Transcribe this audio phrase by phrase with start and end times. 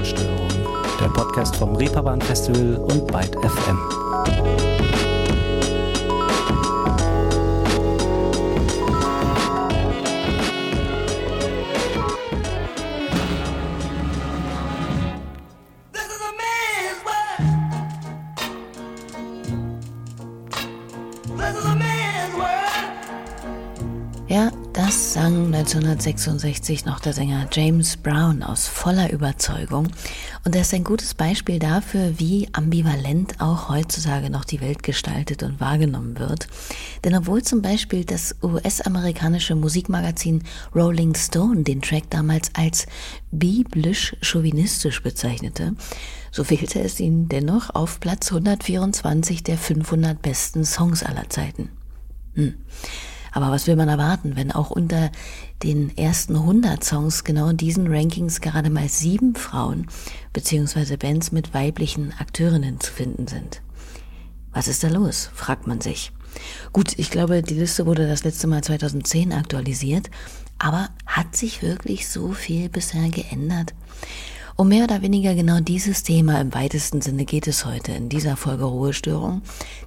[0.00, 0.48] Ruhestörung,
[0.98, 4.69] der Podcast vom Reeperbahn Festival und Byte FM.
[25.76, 29.86] 1966 noch der Sänger James Brown aus voller Überzeugung.
[30.44, 35.44] Und er ist ein gutes Beispiel dafür, wie ambivalent auch heutzutage noch die Welt gestaltet
[35.44, 36.48] und wahrgenommen wird.
[37.04, 40.42] Denn obwohl zum Beispiel das US-amerikanische Musikmagazin
[40.74, 42.86] Rolling Stone den Track damals als
[43.30, 45.76] biblisch chauvinistisch bezeichnete,
[46.32, 51.70] so wählte es ihn dennoch auf Platz 124 der 500 besten Songs aller Zeiten.
[52.34, 52.54] Hm.
[53.32, 55.10] Aber was will man erwarten, wenn auch unter
[55.62, 59.86] den ersten 100 Songs genau in diesen Rankings gerade mal sieben Frauen
[60.32, 60.96] bzw.
[60.96, 63.62] Bands mit weiblichen Akteurinnen zu finden sind?
[64.52, 66.12] Was ist da los, fragt man sich.
[66.72, 70.10] Gut, ich glaube, die Liste wurde das letzte Mal 2010 aktualisiert,
[70.58, 73.74] aber hat sich wirklich so viel bisher geändert?
[74.60, 78.36] Um mehr oder weniger genau dieses Thema im weitesten Sinne geht es heute in dieser
[78.36, 79.40] Folge Ruhestörung,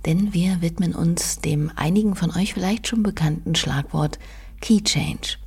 [0.08, 4.18] denn wir widmen uns dem einigen von euch vielleicht schon bekannten Schlagwort
[4.62, 5.38] Key Change.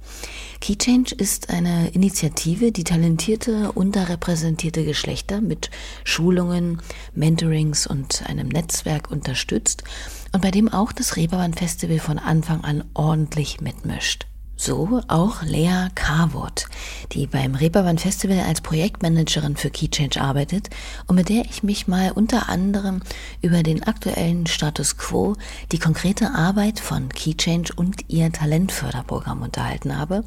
[0.60, 5.70] Key Change ist eine Initiative, die talentierte, unterrepräsentierte Geschlechter mit
[6.04, 6.80] Schulungen,
[7.12, 9.82] Mentorings und einem Netzwerk unterstützt
[10.30, 14.28] und bei dem auch das Reeperbahn Festival von Anfang an ordentlich mitmischt.
[14.58, 16.64] So auch Lea Carwood,
[17.12, 20.70] die beim Reeperbahn Festival als Projektmanagerin für Keychange arbeitet
[21.06, 23.02] und mit der ich mich mal unter anderem
[23.42, 25.36] über den aktuellen Status quo,
[25.72, 30.24] die konkrete Arbeit von Keychange und ihr Talentförderprogramm unterhalten habe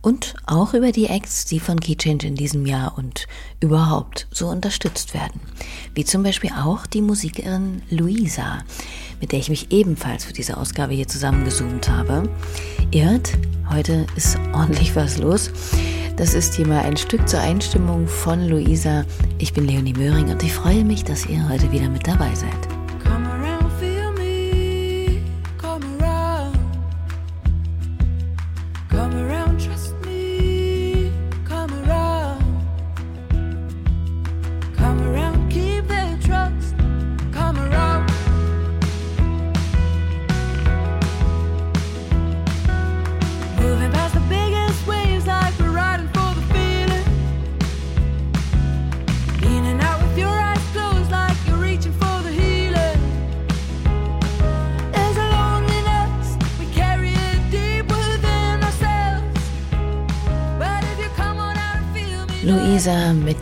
[0.00, 3.26] und auch über die Acts, die von Keychange in diesem Jahr und
[3.60, 5.40] überhaupt so unterstützt werden.
[5.94, 8.64] Wie zum Beispiel auch die Musikerin Luisa,
[9.20, 12.28] mit der ich mich ebenfalls für diese Ausgabe hier zusammengezoomt habe.
[12.90, 13.32] Ihr hört,
[13.70, 15.50] heute ist ordentlich was los.
[16.16, 19.04] Das ist hier mal ein Stück zur Einstimmung von Luisa.
[19.38, 22.75] Ich bin Leonie Möhring und ich freue mich, dass ihr heute wieder mit dabei seid.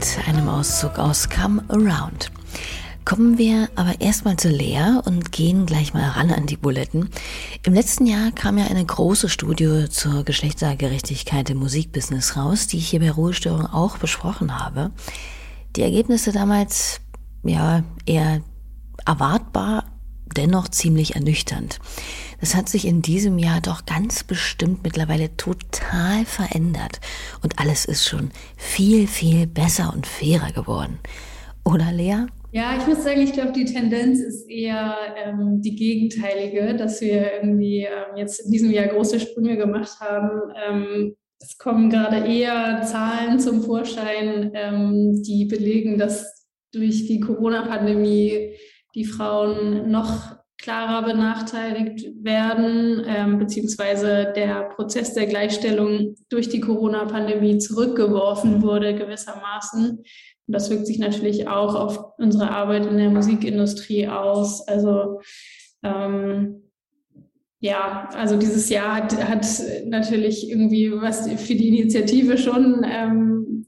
[0.04, 2.30] Mit einem Auszug aus Come Around.
[3.06, 7.08] Kommen wir aber erstmal zu Lea und gehen gleich mal ran an die Buletten.
[7.62, 12.88] Im letzten Jahr kam ja eine große Studie zur Geschlechtergerechtigkeit im Musikbusiness raus, die ich
[12.88, 14.90] hier bei Ruhestörung auch besprochen habe.
[15.74, 17.00] Die Ergebnisse damals,
[17.42, 18.42] ja, eher
[19.06, 19.84] erwartbar,
[20.36, 21.78] dennoch ziemlich ernüchternd.
[22.44, 27.00] Das hat sich in diesem Jahr doch ganz bestimmt mittlerweile total verändert
[27.42, 30.98] und alles ist schon viel, viel besser und fairer geworden.
[31.64, 32.26] Oder Lea?
[32.52, 37.32] Ja, ich muss sagen, ich glaube, die Tendenz ist eher ähm, die gegenteilige, dass wir
[37.32, 40.52] irgendwie ähm, jetzt in diesem Jahr große Sprünge gemacht haben.
[40.68, 48.50] Ähm, es kommen gerade eher Zahlen zum Vorschein, ähm, die belegen, dass durch die Corona-Pandemie
[48.94, 50.33] die Frauen noch
[50.64, 59.98] klarer benachteiligt werden, ähm, beziehungsweise der Prozess der Gleichstellung durch die Corona-Pandemie zurückgeworfen wurde gewissermaßen.
[59.98, 60.06] Und
[60.46, 64.66] das wirkt sich natürlich auch auf unsere Arbeit in der Musikindustrie aus.
[64.66, 65.20] Also
[65.82, 66.62] ähm,
[67.60, 69.46] ja, also dieses Jahr hat, hat
[69.84, 73.63] natürlich irgendwie was für die Initiative schon ähm,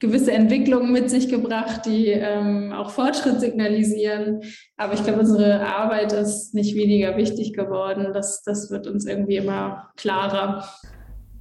[0.00, 4.42] gewisse Entwicklungen mit sich gebracht, die ähm, auch Fortschritt signalisieren.
[4.76, 8.12] Aber ich glaube, unsere Arbeit ist nicht weniger wichtig geworden.
[8.12, 10.68] Das, das wird uns irgendwie immer klarer.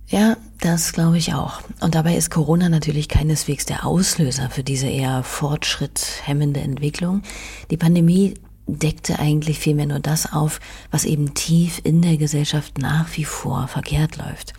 [0.08, 1.62] Ja, das glaube ich auch.
[1.82, 7.24] Und dabei ist Corona natürlich keineswegs der Auslöser für diese eher fortschritthemmende Entwicklung.
[7.70, 8.36] Die Pandemie
[8.68, 10.60] deckte eigentlich vielmehr nur das auf,
[10.92, 14.54] was eben tief in der Gesellschaft nach wie vor verkehrt läuft.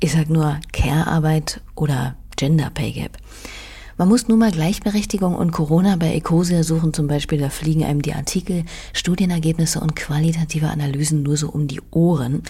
[0.00, 3.18] Ich sage nur Care-Arbeit oder Gender Pay Gap.
[3.98, 8.02] Man muss nur mal Gleichberechtigung und Corona bei Ecosia suchen zum Beispiel, da fliegen einem
[8.02, 12.42] die Artikel, Studienergebnisse und qualitative Analysen nur so um die Ohren.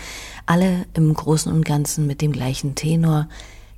[0.45, 3.29] Alle im Großen und Ganzen mit dem gleichen Tenor.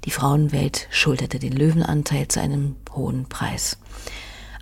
[0.07, 3.77] Die Frauenwelt schulterte den Löwenanteil zu einem hohen Preis.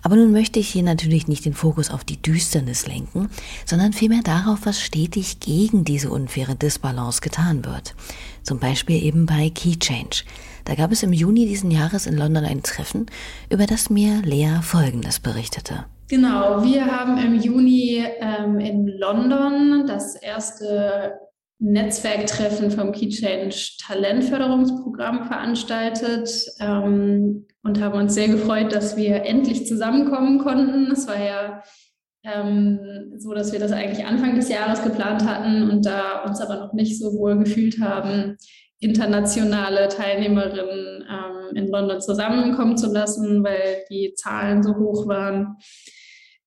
[0.03, 3.29] Aber nun möchte ich hier natürlich nicht den Fokus auf die Düsternis lenken,
[3.65, 7.95] sondern vielmehr darauf, was stetig gegen diese unfaire Disbalance getan wird.
[8.43, 10.23] Zum Beispiel eben bei Key Change.
[10.67, 13.05] Da gab es im Juni diesen Jahres in London ein Treffen,
[13.49, 15.85] über das mir Lea Folgendes berichtete.
[16.09, 21.19] Genau, wir haben im Juni ähm, in London das erste
[21.59, 26.29] Netzwerktreffen vom Key Change Talentförderungsprogramm veranstaltet
[26.59, 30.91] ähm, und haben uns sehr gefreut, dass wir endlich zusammenkommen konnten.
[30.91, 31.63] Es war ja
[32.25, 36.57] ähm, so, dass wir das eigentlich Anfang des Jahres geplant hatten und da uns aber
[36.57, 38.35] noch nicht so wohl gefühlt haben,
[38.79, 45.57] internationale Teilnehmerinnen ähm, in London zusammenkommen zu lassen, weil die Zahlen so hoch waren.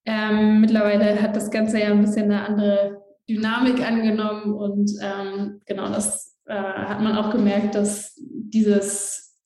[0.04, 5.88] Ähm, mittlerweile hat das Ganze ja ein bisschen eine andere Dynamik angenommen und ähm, genau
[5.88, 9.38] das äh, hat man auch gemerkt, dass dieses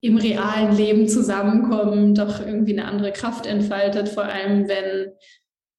[0.00, 5.12] im realen Leben zusammenkommen doch irgendwie eine andere Kraft entfaltet, vor allem wenn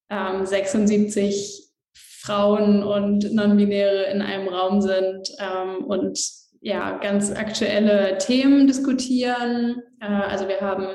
[0.10, 6.20] ähm, 76 Frauen und Non-Binäre in einem Raum sind ähm, und
[6.66, 9.84] ja, ganz aktuelle Themen diskutieren.
[10.02, 10.88] Äh, also wir haben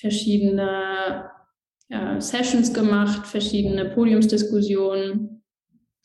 [0.00, 1.28] verschiedene
[1.88, 5.42] äh, Sessions gemacht, verschiedene Podiumsdiskussionen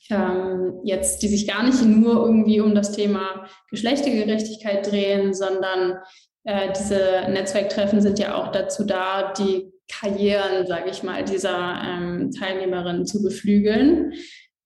[0.09, 5.99] ähm, jetzt, die sich gar nicht nur irgendwie um das Thema Geschlechtergerechtigkeit drehen, sondern
[6.43, 12.31] äh, diese Netzwerktreffen sind ja auch dazu da, die Karrieren, sage ich mal, dieser ähm,
[12.31, 14.13] Teilnehmerinnen zu beflügeln.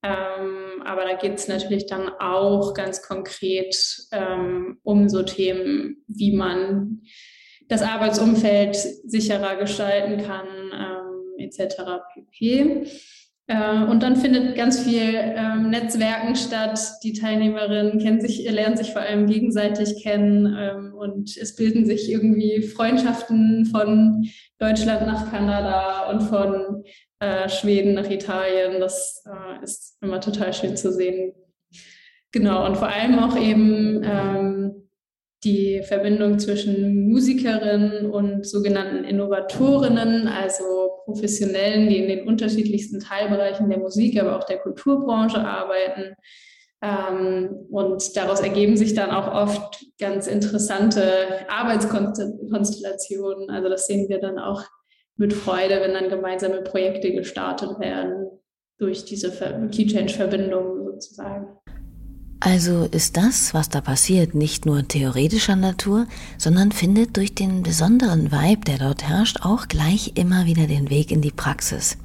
[0.04, 3.76] Ähm, aber da geht es natürlich dann auch ganz konkret
[4.12, 7.02] ähm, um so Themen, wie man
[7.68, 11.76] das Arbeitsumfeld sicherer gestalten kann, ähm, etc.
[12.14, 12.88] pp.
[13.48, 16.80] Äh, und dann findet ganz viel ähm, Netzwerken statt.
[17.04, 22.12] Die Teilnehmerinnen kennen sich, lernen sich vor allem gegenseitig kennen ähm, und es bilden sich
[22.12, 24.28] irgendwie Freundschaften von
[24.60, 26.84] Deutschland nach Kanada und von
[27.20, 28.80] äh, Schweden nach Italien.
[28.80, 31.34] Das äh, ist immer total schön zu sehen.
[32.32, 34.90] Genau, und vor allem auch eben ähm,
[35.44, 40.64] die Verbindung zwischen Musikerinnen und sogenannten Innovatorinnen, also
[41.06, 46.16] Professionellen, die in den unterschiedlichsten Teilbereichen der Musik, aber auch der Kulturbranche arbeiten.
[46.82, 51.02] Ähm, und daraus ergeben sich dann auch oft ganz interessante
[51.50, 53.50] Arbeitskonstellationen.
[53.50, 54.64] Also das sehen wir dann auch
[55.18, 58.28] mit Freude, wenn dann gemeinsame Projekte gestartet werden
[58.78, 59.32] durch diese
[59.72, 61.48] Key Change-Verbindungen sozusagen.
[62.40, 66.06] Also ist das, was da passiert, nicht nur theoretischer Natur,
[66.38, 71.12] sondern findet durch den besonderen Vibe, der dort herrscht, auch gleich immer wieder den Weg
[71.12, 71.98] in die Praxis.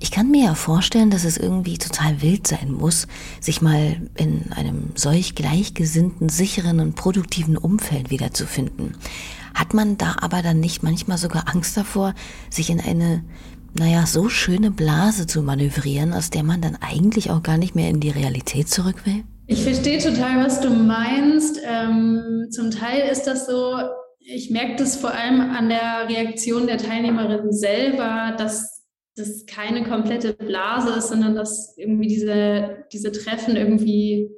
[0.00, 3.06] Ich kann mir ja vorstellen, dass es irgendwie total wild sein muss,
[3.40, 8.96] sich mal in einem solch gleichgesinnten, sicheren und produktiven Umfeld wiederzufinden.
[9.54, 12.14] Hat man da aber dann nicht manchmal sogar Angst davor,
[12.50, 13.24] sich in eine,
[13.74, 17.88] naja, so schöne Blase zu manövrieren, aus der man dann eigentlich auch gar nicht mehr
[17.90, 19.24] in die Realität zurück will?
[19.46, 21.60] Ich verstehe total, was du meinst.
[21.64, 23.76] Ähm, zum Teil ist das so,
[24.18, 28.82] ich merke das vor allem an der Reaktion der Teilnehmerin selber, dass
[29.16, 34.30] das keine komplette Blase ist, sondern dass irgendwie diese, diese Treffen irgendwie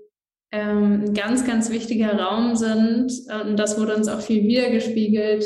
[0.55, 3.13] ähm, ein ganz, ganz wichtiger Raum sind.
[3.45, 5.45] Und das wurde uns auch viel wiedergespiegelt.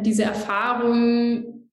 [0.00, 1.70] Diese Erfahrung,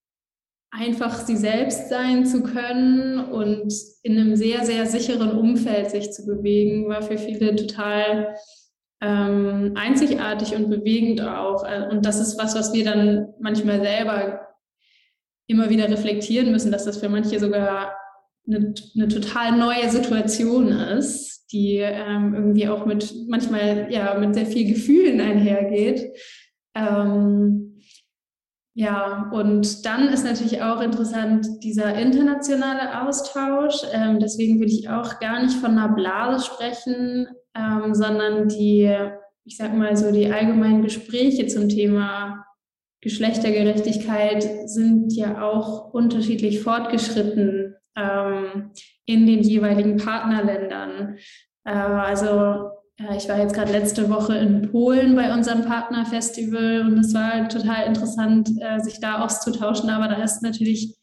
[0.70, 6.26] einfach sie selbst sein zu können und in einem sehr, sehr sicheren Umfeld sich zu
[6.26, 8.36] bewegen, war für viele total
[9.02, 11.66] ähm, einzigartig und bewegend auch.
[11.90, 14.48] Und das ist was, was wir dann manchmal selber
[15.48, 17.94] immer wieder reflektieren müssen, dass das für manche sogar
[18.48, 24.46] eine, eine total neue Situation ist, die ähm, irgendwie auch mit manchmal ja mit sehr
[24.46, 26.18] viel Gefühlen einhergeht.
[26.76, 27.82] Ähm,
[28.74, 33.82] ja, und dann ist natürlich auch interessant dieser internationale Austausch.
[33.92, 38.90] Ähm, deswegen würde ich auch gar nicht von einer Blase sprechen, ähm, sondern die,
[39.44, 42.46] ich sag mal so, die allgemeinen Gespräche zum Thema
[43.02, 48.72] Geschlechtergerechtigkeit sind ja auch unterschiedlich fortgeschritten ähm,
[49.06, 51.18] in den jeweiligen Partnerländern.
[51.64, 52.72] Äh, also
[53.18, 57.88] ich war jetzt gerade letzte Woche in Polen bei unserem Partnerfestival und es war total
[57.88, 59.90] interessant, äh, sich da auszutauschen.
[59.90, 60.96] Aber da ist natürlich,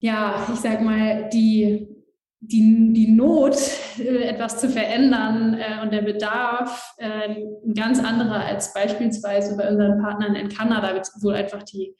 [0.00, 1.88] ja, ich sag mal, die,
[2.40, 3.56] die, die Not,
[3.98, 10.00] äh, etwas zu verändern äh, und der Bedarf ein ganz anderer als beispielsweise bei unseren
[10.00, 11.94] Partnern in Kanada, wo einfach die,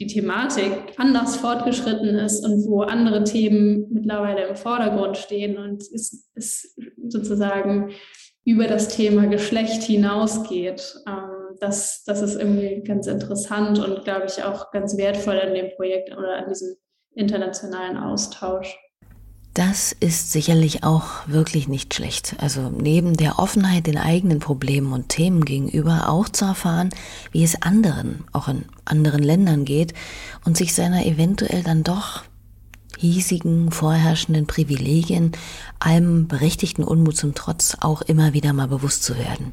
[0.00, 6.30] die Thematik anders fortgeschritten ist und wo andere Themen mittlerweile im Vordergrund stehen und es
[6.34, 7.92] ist sozusagen
[8.44, 10.96] über das Thema Geschlecht hinausgeht.
[11.06, 15.70] Ähm, das, das ist irgendwie ganz interessant und, glaube ich, auch ganz wertvoll an dem
[15.76, 16.76] Projekt oder an diesem
[17.14, 18.78] internationalen Austausch.
[19.54, 22.36] Das ist sicherlich auch wirklich nicht schlecht.
[22.38, 26.90] Also neben der Offenheit den eigenen Problemen und Themen gegenüber auch zu erfahren,
[27.32, 29.92] wie es anderen, auch in anderen Ländern geht
[30.44, 32.22] und sich seiner eventuell dann doch
[32.96, 35.32] hiesigen, vorherrschenden Privilegien,
[35.80, 39.52] allem berechtigten Unmut zum Trotz auch immer wieder mal bewusst zu werden.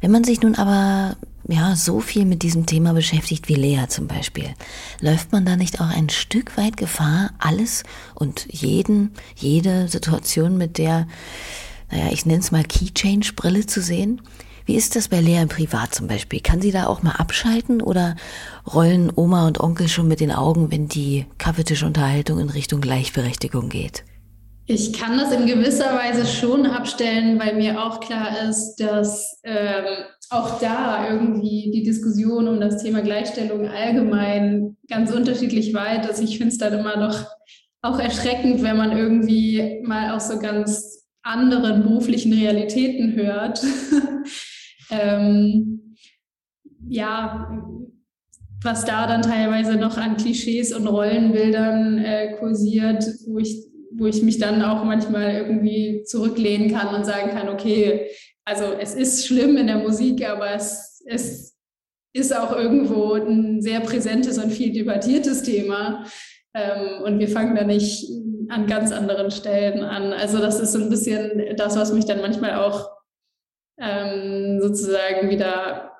[0.00, 1.16] Wenn man sich nun aber
[1.48, 4.54] ja so viel mit diesem Thema beschäftigt wie Lea zum Beispiel,
[5.00, 10.78] läuft man da nicht auch ein Stück weit Gefahr, alles und jeden, jede Situation mit
[10.78, 11.08] der,
[11.90, 14.20] naja, ich nenne es mal Key-Change-Brille zu sehen?
[14.66, 16.40] Wie ist das bei Lea privat zum Beispiel?
[16.40, 18.16] Kann sie da auch mal abschalten oder
[18.70, 24.04] rollen Oma und Onkel schon mit den Augen, wenn die Kaffeetischunterhaltung in Richtung Gleichberechtigung geht?
[24.70, 30.04] Ich kann das in gewisser Weise schon abstellen, weil mir auch klar ist, dass ähm,
[30.28, 36.20] auch da irgendwie die Diskussion um das Thema Gleichstellung allgemein ganz unterschiedlich weit ist.
[36.20, 37.24] Ich finde es dann immer noch
[37.80, 43.64] auch erschreckend, wenn man irgendwie mal aus so ganz anderen beruflichen Realitäten hört.
[44.90, 45.96] ähm,
[46.86, 47.58] ja,
[48.62, 53.68] was da dann teilweise noch an Klischees und Rollenbildern äh, kursiert, wo ich
[53.98, 58.10] wo ich mich dann auch manchmal irgendwie zurücklehnen kann und sagen kann, okay,
[58.44, 61.58] also es ist schlimm in der Musik, aber es, es
[62.14, 66.04] ist auch irgendwo ein sehr präsentes und viel debattiertes Thema.
[66.54, 68.08] Ähm, und wir fangen da nicht
[68.48, 70.12] an ganz anderen Stellen an.
[70.12, 72.90] Also das ist so ein bisschen das, was mich dann manchmal auch
[73.78, 75.92] ähm, sozusagen wieder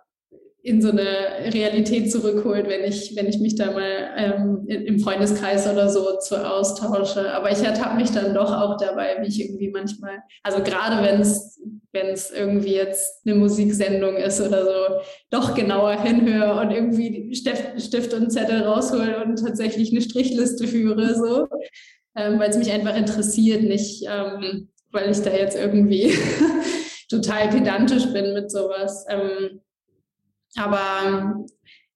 [0.63, 5.71] in so eine Realität zurückholt, wenn ich, wenn ich mich da mal ähm, im Freundeskreis
[5.71, 7.33] oder so zu austausche.
[7.33, 11.21] Aber ich ertappe mich dann doch auch dabei, wie ich irgendwie manchmal, also gerade wenn
[11.21, 11.61] es
[11.93, 18.13] wenn es irgendwie jetzt eine Musiksendung ist oder so, doch genauer hinhöre und irgendwie Stift,
[18.13, 21.47] und Zettel raushole und tatsächlich eine Strichliste führe, so,
[22.15, 26.13] ähm, weil es mich einfach interessiert, nicht ähm, weil ich da jetzt irgendwie
[27.11, 29.07] total pedantisch bin mit sowas.
[29.09, 29.61] Ähm,
[30.57, 31.45] aber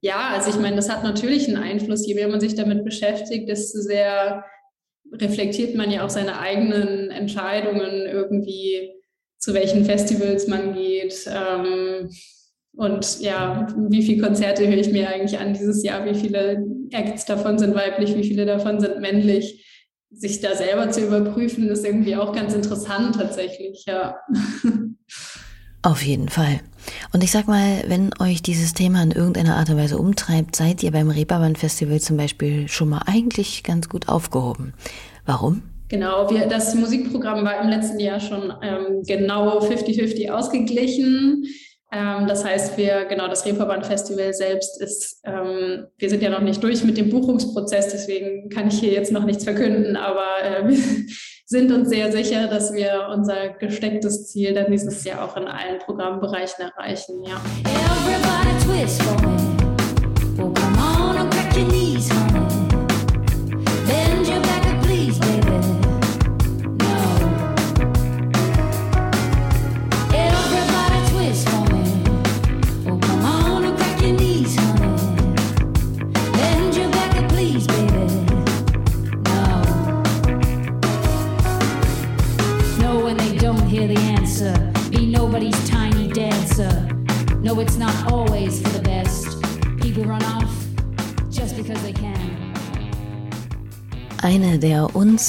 [0.01, 2.05] ja, also ich meine, das hat natürlich einen Einfluss.
[2.05, 4.43] Je mehr man sich damit beschäftigt, desto sehr
[5.13, 8.91] reflektiert man ja auch seine eigenen Entscheidungen irgendwie,
[9.37, 11.25] zu welchen Festivals man geht.
[11.27, 12.09] Ähm,
[12.75, 16.05] und ja, wie viele Konzerte höre ich mir eigentlich an dieses Jahr?
[16.05, 18.15] Wie viele Acts davon sind weiblich?
[18.15, 19.65] Wie viele davon sind männlich?
[20.11, 24.17] Sich da selber zu überprüfen, ist irgendwie auch ganz interessant tatsächlich, ja.
[25.81, 26.59] Auf jeden Fall.
[27.13, 30.83] Und ich sag mal, wenn euch dieses Thema in irgendeiner Art und Weise umtreibt, seid
[30.83, 34.73] ihr beim Reeperbahn Festival zum Beispiel schon mal eigentlich ganz gut aufgehoben.
[35.25, 35.63] Warum?
[35.89, 41.45] Genau, wir, das Musikprogramm war im letzten Jahr schon ähm, genau 50-50 ausgeglichen.
[41.91, 46.41] Ähm, das heißt, wir, genau, das Reeperbahn Festival selbst ist, ähm, wir sind ja noch
[46.41, 50.75] nicht durch mit dem Buchungsprozess, deswegen kann ich hier jetzt noch nichts verkünden, aber äh,
[51.53, 55.77] sind uns sehr sicher, dass wir unser gestecktes Ziel dann dieses Jahr auch in allen
[55.77, 57.23] Programmbereichen erreichen.
[57.23, 57.39] Ja.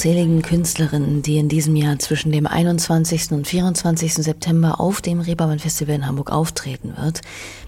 [0.05, 3.31] Unzähligen Künstlerinnen, die in diesem Jahr zwischen dem 21.
[3.31, 4.13] und 24.
[4.13, 7.21] September auf dem Reeperbahn Festival in Hamburg auftreten wird,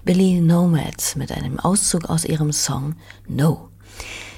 [0.04, 2.94] Billy Nomad mit einem Auszug aus ihrem Song
[3.26, 3.70] No.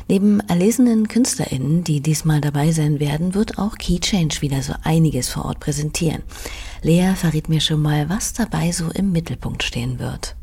[0.09, 5.29] Neben erlesenen KünstlerInnen, die diesmal dabei sein werden, wird auch Key Change wieder so einiges
[5.29, 6.23] vor Ort präsentieren.
[6.81, 10.37] Lea verriet mir schon mal, was dabei so im Mittelpunkt stehen wird.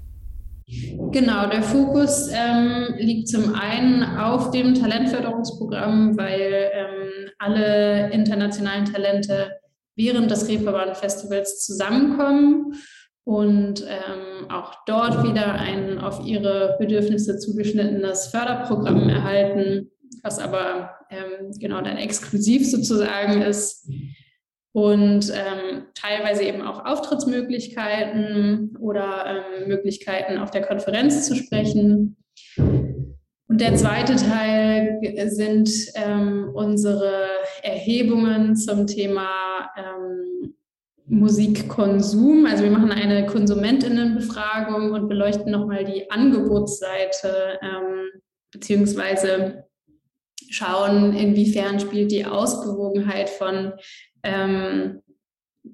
[0.70, 9.52] Genau, der Fokus ähm, liegt zum einen auf dem Talentförderungsprogramm, weil ähm, alle internationalen Talente
[9.96, 12.74] während des Reeperbahn-Festivals zusammenkommen
[13.24, 21.52] und ähm, auch dort wieder ein auf ihre Bedürfnisse zugeschnittenes Förderprogramm erhalten, was aber ähm,
[21.60, 23.90] genau dann exklusiv sozusagen ist
[24.78, 32.16] und ähm, teilweise eben auch Auftrittsmöglichkeiten oder ähm, Möglichkeiten auf der Konferenz zu sprechen.
[32.58, 37.28] Und der zweite Teil sind ähm, unsere
[37.64, 40.54] Erhebungen zum Thema ähm,
[41.08, 42.46] Musikkonsum.
[42.46, 49.64] Also wir machen eine Konsumentinnenbefragung und beleuchten nochmal die Angebotsseite ähm, beziehungsweise
[50.50, 53.74] schauen, inwiefern spielt die Ausgewogenheit von
[54.28, 55.02] ähm,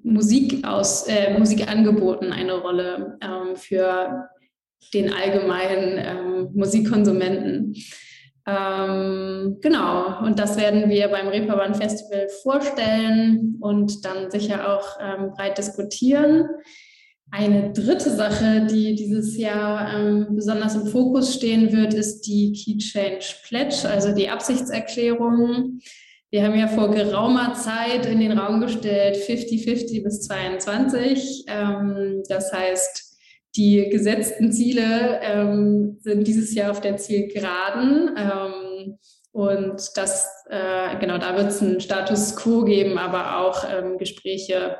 [0.02, 4.28] Musik aus, äh, Musikangeboten eine Rolle ähm, für
[4.92, 7.74] den allgemeinen ähm, Musikkonsumenten.
[8.46, 15.30] Ähm, genau, und das werden wir beim Reeperbahn Festival vorstellen und dann sicher auch ähm,
[15.34, 16.48] breit diskutieren.
[17.30, 22.76] Eine dritte Sache, die dieses Jahr ähm, besonders im Fokus stehen wird, ist die Key
[22.76, 25.80] Change Pledge, also die Absichtserklärung.
[26.34, 31.44] Wir haben ja vor geraumer Zeit in den Raum gestellt 50-50 bis 22.
[31.46, 33.16] Ähm, das heißt,
[33.54, 38.16] die gesetzten Ziele ähm, sind dieses Jahr auf der Zielgeraden.
[38.18, 38.98] Ähm,
[39.30, 43.64] und das, äh, genau, da wird es einen Status quo geben, aber auch
[43.98, 44.78] Gespräche,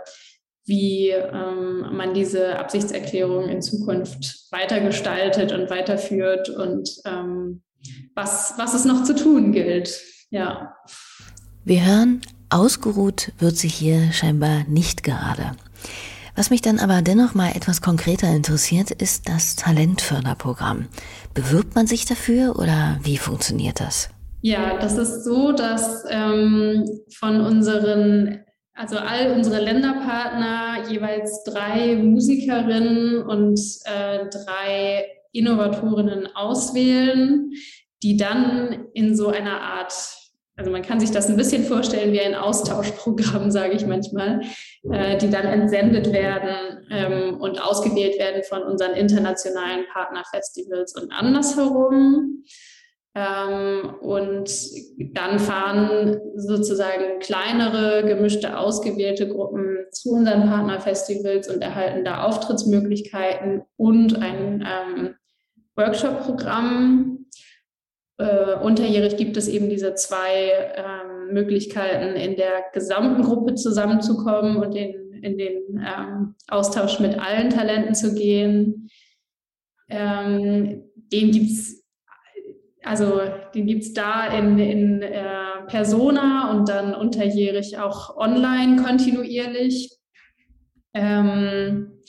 [0.65, 6.89] wie man diese Absichtserklärung in Zukunft weitergestaltet und weiterführt und
[8.17, 10.01] was, was es noch zu tun gilt.
[10.31, 10.75] Ja.
[11.67, 15.53] Wir hören, ausgeruht wird sich hier scheinbar nicht gerade.
[16.37, 20.89] Was mich dann aber dennoch mal etwas konkreter interessiert, ist das Talentförderprogramm.
[21.33, 24.11] Bewirbt man sich dafür oder wie funktioniert das?
[24.43, 26.85] Ja, das ist so, dass ähm,
[27.17, 28.41] von unseren,
[28.75, 37.53] also all unsere Länderpartner jeweils drei Musikerinnen und äh, drei Innovatorinnen auswählen,
[38.03, 39.95] die dann in so einer Art
[40.57, 44.41] also man kann sich das ein bisschen vorstellen wie ein Austauschprogramm, sage ich manchmal,
[44.91, 52.45] äh, die dann entsendet werden ähm, und ausgewählt werden von unseren internationalen Partnerfestivals und andersherum.
[53.17, 54.51] Ähm, und
[55.13, 64.21] dann fahren sozusagen kleinere, gemischte, ausgewählte Gruppen zu unseren Partnerfestivals und erhalten da Auftrittsmöglichkeiten und
[64.21, 65.15] ein ähm,
[65.77, 67.24] Workshop-Programm,
[68.19, 74.75] äh, unterjährig gibt es eben diese zwei ähm, Möglichkeiten, in der gesamten Gruppe zusammenzukommen und
[74.75, 78.89] in, in den ähm, Austausch mit allen Talenten zu gehen.
[79.89, 81.85] Ähm, den gibt es
[82.85, 83.21] also
[83.55, 89.91] den gibt da in, in äh, Persona und dann unterjährig auch online kontinuierlich.
[90.93, 92.03] Ähm,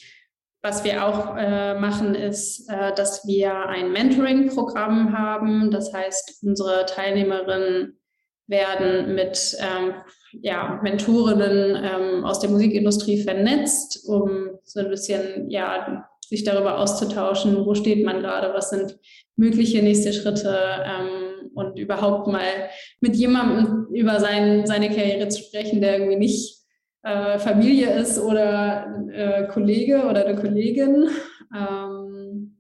[0.66, 5.70] was wir auch äh, machen, ist, äh, dass wir ein Mentoring-Programm haben.
[5.70, 8.00] Das heißt, unsere Teilnehmerinnen
[8.48, 9.94] werden mit ähm,
[10.42, 17.64] ja, Mentorinnen ähm, aus der Musikindustrie vernetzt, um so ein bisschen ja, sich darüber auszutauschen,
[17.64, 18.98] wo steht man gerade, was sind
[19.36, 25.80] mögliche nächste Schritte ähm, und überhaupt mal mit jemandem über sein, seine Karriere zu sprechen,
[25.80, 26.65] der irgendwie nicht
[27.06, 31.08] äh, Familie ist oder äh, Kollege oder eine Kollegin.
[31.56, 32.58] Ähm,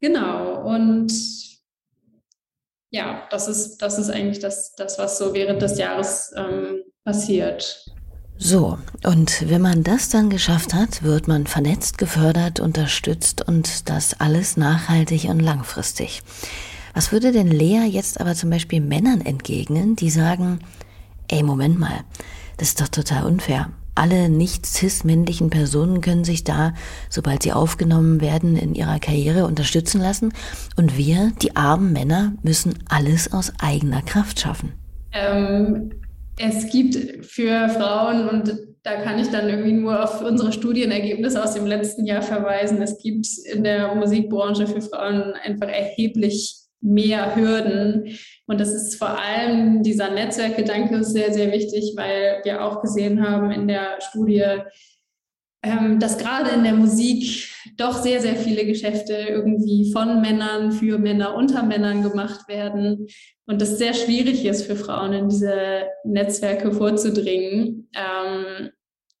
[0.00, 1.10] genau, und
[2.90, 7.86] ja, das ist, das ist eigentlich das, das, was so während des Jahres ähm, passiert.
[8.36, 14.20] So, und wenn man das dann geschafft hat, wird man vernetzt, gefördert, unterstützt und das
[14.20, 16.22] alles nachhaltig und langfristig.
[16.94, 20.60] Was würde denn Lea jetzt aber zum Beispiel Männern entgegnen, die sagen,
[21.28, 22.00] ey, Moment mal,
[22.60, 23.70] das ist doch total unfair.
[23.94, 26.74] Alle nicht cis-männlichen Personen können sich da,
[27.08, 30.34] sobald sie aufgenommen werden, in ihrer Karriere unterstützen lassen.
[30.76, 34.74] Und wir, die armen Männer, müssen alles aus eigener Kraft schaffen.
[35.12, 35.90] Ähm,
[36.38, 41.54] es gibt für Frauen, und da kann ich dann irgendwie nur auf unsere Studienergebnisse aus
[41.54, 48.16] dem letzten Jahr verweisen, es gibt in der Musikbranche für Frauen einfach erheblich mehr Hürden.
[48.46, 53.50] Und das ist vor allem dieser Netzwerkgedanke sehr, sehr wichtig, weil wir auch gesehen haben
[53.50, 54.44] in der Studie,
[55.62, 60.98] ähm, dass gerade in der Musik doch sehr, sehr viele Geschäfte irgendwie von Männern für
[60.98, 63.06] Männer unter Männern gemacht werden
[63.46, 67.90] und es sehr schwierig ist für Frauen in diese Netzwerke vorzudringen.
[67.94, 68.70] Ähm,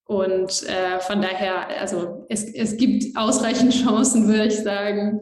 [0.04, 5.20] und äh, von daher, also es, es gibt ausreichend Chancen, würde ich sagen,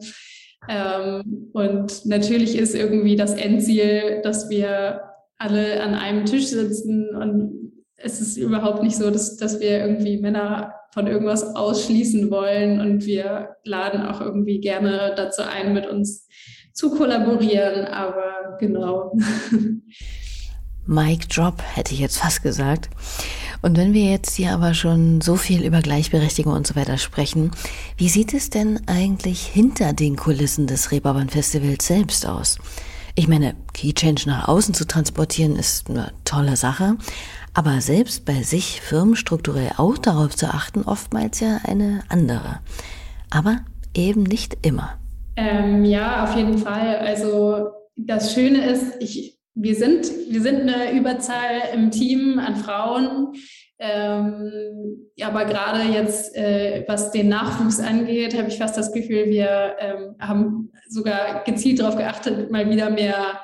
[0.69, 5.03] ähm, und natürlich ist irgendwie das Endziel, dass wir
[5.39, 10.19] alle an einem Tisch sitzen und es ist überhaupt nicht so, dass, dass wir irgendwie
[10.19, 16.27] Männer von irgendwas ausschließen wollen und wir laden auch irgendwie gerne dazu ein, mit uns
[16.73, 19.13] zu kollaborieren, aber genau.
[20.87, 22.89] Mic Drop hätte ich jetzt fast gesagt.
[23.63, 27.51] Und wenn wir jetzt hier aber schon so viel über Gleichberechtigung und so weiter sprechen,
[27.97, 32.59] wie sieht es denn eigentlich hinter den Kulissen des Reeperbahn Festivals selbst aus?
[33.15, 36.97] Ich meine, Key Change nach außen zu transportieren ist eine tolle Sache,
[37.55, 42.61] Aber selbst bei sich firmenstrukturell auch darauf zu achten, oftmals ja eine andere.
[43.31, 43.59] Aber
[43.95, 44.99] eben nicht immer.
[45.35, 46.99] Ähm, ja, auf jeden Fall.
[46.99, 53.35] Also das Schöne ist, ich, wir, sind, wir sind eine Überzahl im Team an Frauen.
[53.81, 59.77] Ähm, aber gerade jetzt, äh, was den Nachwuchs angeht, habe ich fast das Gefühl, wir
[59.79, 63.41] ähm, haben sogar gezielt darauf geachtet, mal wieder mehr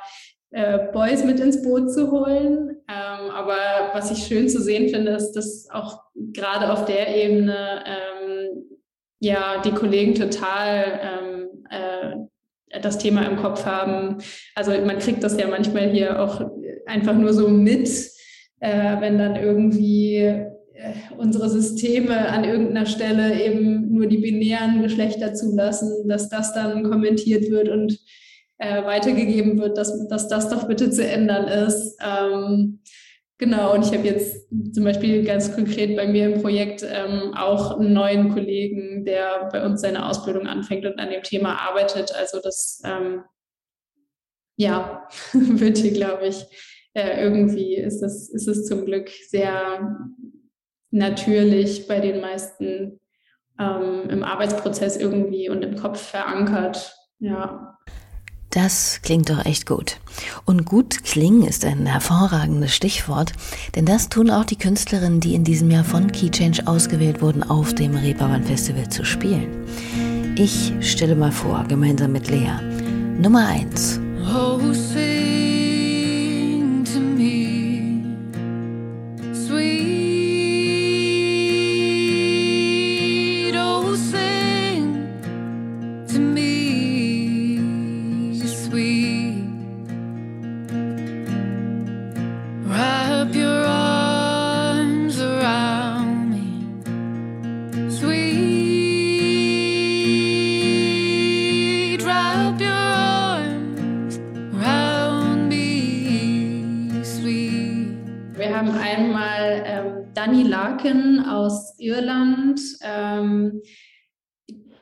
[0.51, 2.71] äh, Boys mit ins Boot zu holen.
[2.89, 3.57] Ähm, aber
[3.93, 8.79] was ich schön zu sehen finde, ist, dass auch gerade auf der Ebene ähm,
[9.21, 12.17] ja die Kollegen total ähm, äh,
[12.83, 14.19] das Thema im Kopf haben.
[14.55, 16.51] Also man kriegt das ja manchmal hier auch
[16.87, 17.89] einfach nur so mit,
[18.61, 20.53] äh, wenn dann irgendwie äh,
[21.17, 27.51] unsere Systeme an irgendeiner Stelle eben nur die binären Geschlechter zulassen, dass das dann kommentiert
[27.51, 27.99] wird und
[28.59, 31.99] äh, weitergegeben wird, dass, dass das doch bitte zu ändern ist.
[32.05, 32.81] Ähm,
[33.39, 37.79] genau, und ich habe jetzt zum Beispiel ganz konkret bei mir im Projekt ähm, auch
[37.79, 42.15] einen neuen Kollegen, der bei uns seine Ausbildung anfängt und an dem Thema arbeitet.
[42.15, 43.25] Also das, ähm,
[44.57, 46.45] ja, wird hier, glaube ich,
[46.95, 49.99] äh, irgendwie ist es, ist zum Glück sehr
[50.91, 53.01] natürlich bei den meisten
[53.59, 56.97] ähm, im Arbeitsprozess irgendwie und im Kopf verankert.
[57.19, 57.79] Ja.
[58.55, 59.97] Das klingt doch echt gut.
[60.45, 63.33] Und gut klingen ist ein hervorragendes Stichwort,
[63.75, 67.75] denn das tun auch die Künstlerinnen, die in diesem Jahr von Keychange ausgewählt wurden, auf
[67.75, 69.67] dem Reeperbahn Festival zu spielen.
[70.37, 72.55] Ich stelle mal vor, gemeinsam mit Lea.
[73.19, 73.99] Nummer 1.
[74.33, 74.61] Oh,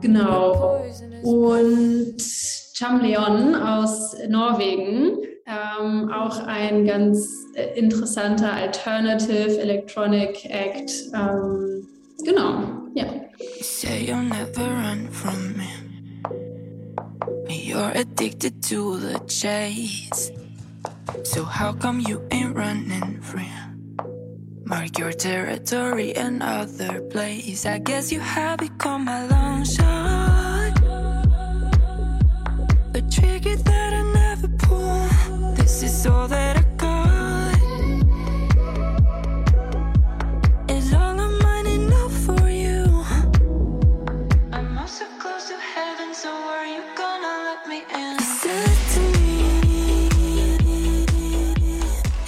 [0.00, 0.82] Genau.
[1.22, 2.16] Und
[2.74, 10.90] Chamleon aus Norwegen, ähm, auch ein ganz äh, interessanter Alternative Electronic Act.
[11.14, 11.86] Ähm,
[12.24, 12.62] genau,
[12.94, 13.04] ja.
[13.60, 15.68] Say you'll never run from me.
[17.48, 20.32] You're addicted to the chase.
[21.24, 23.71] So how come you ain't running free?
[24.72, 27.66] Mark your territory another place.
[27.66, 30.72] I guess you have become my long shot.
[32.94, 35.52] A trigger that I never pull.
[35.56, 36.61] This is all that I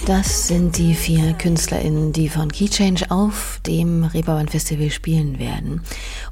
[0.05, 5.81] Das sind die vier KünstlerInnen, die von Key Change auf dem Reeperbahn Festival spielen werden.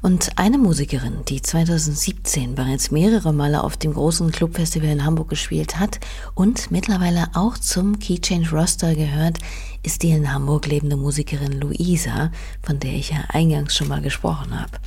[0.00, 5.80] Und eine Musikerin, die 2017 bereits mehrere Male auf dem großen Clubfestival in Hamburg gespielt
[5.80, 5.98] hat
[6.36, 9.38] und mittlerweile auch zum Key Change Roster gehört,
[9.82, 12.30] ist die in Hamburg lebende Musikerin Luisa,
[12.62, 14.78] von der ich ja eingangs schon mal gesprochen habe.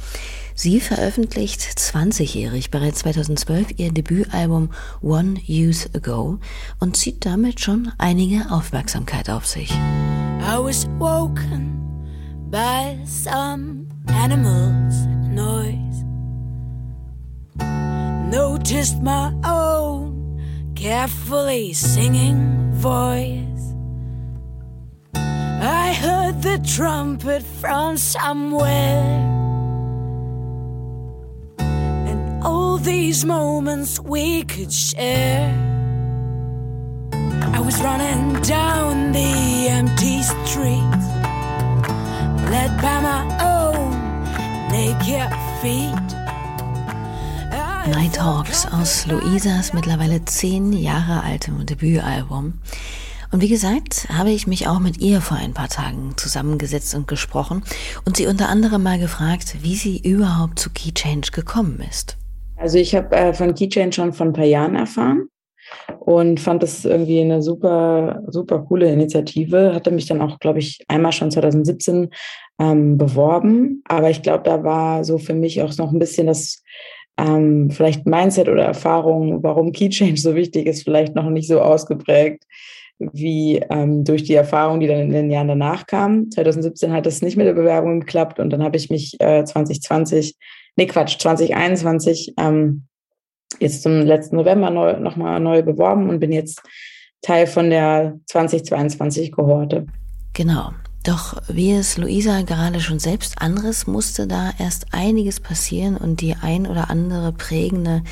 [0.60, 4.72] Sie veröffentlicht 20-jährig bereits 2012 ihr Debütalbum
[5.04, 6.40] One Youth Ago
[6.80, 9.70] und zieht damit schon einige Aufmerksamkeit auf sich.
[9.70, 11.80] I was woken
[12.50, 16.04] by some animal's noise.
[18.32, 20.42] Noticed my own
[20.74, 23.76] carefully singing voice.
[25.14, 29.47] I heard the trumpet from somewhere.
[32.44, 35.54] All these moments we could share.
[37.54, 41.08] I was running down the empty streets,
[42.52, 43.92] led by my own
[44.72, 46.18] naked feet.
[47.90, 52.60] Nighthawks aus Luisas mittlerweile zehn Jahre altem Debütalbum.
[53.32, 57.08] Und wie gesagt, habe ich mich auch mit ihr vor ein paar Tagen zusammengesetzt und
[57.08, 57.64] gesprochen
[58.06, 62.18] und sie unter anderem mal gefragt, wie sie überhaupt zu Key Change gekommen ist.
[62.58, 65.30] Also ich habe äh, von Keychain schon vor ein paar Jahren erfahren
[66.00, 69.74] und fand das irgendwie eine super, super coole Initiative.
[69.74, 72.10] Hatte mich dann auch, glaube ich, einmal schon 2017
[72.60, 73.84] ähm, beworben.
[73.88, 76.64] Aber ich glaube, da war so für mich auch noch ein bisschen das
[77.20, 81.62] ähm, vielleicht Mindset oder Erfahrung, warum Key Change so wichtig ist, vielleicht noch nicht so
[81.62, 82.44] ausgeprägt
[83.00, 86.32] wie ähm, durch die Erfahrung, die dann in den Jahren danach kam.
[86.32, 90.36] 2017 hat es nicht mit der Bewerbung geklappt und dann habe ich mich äh, 2020
[90.78, 92.88] nee Quatsch, 2021 ähm,
[93.60, 96.62] jetzt zum letzten November neu, nochmal neu beworben und bin jetzt
[97.22, 99.88] Teil von der 2022 Kohorte.
[100.34, 100.72] Genau.
[101.04, 106.36] Doch wie es Luisa gerade schon selbst anderes musste da erst einiges passieren und die
[106.36, 108.04] ein oder andere prägende,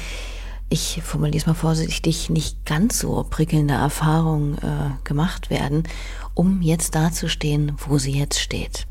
[0.70, 5.84] ich formuliere es mal vorsichtig, nicht ganz so prickelnde Erfahrung äh, gemacht werden,
[6.36, 8.88] um jetzt dazustehen, wo sie jetzt steht.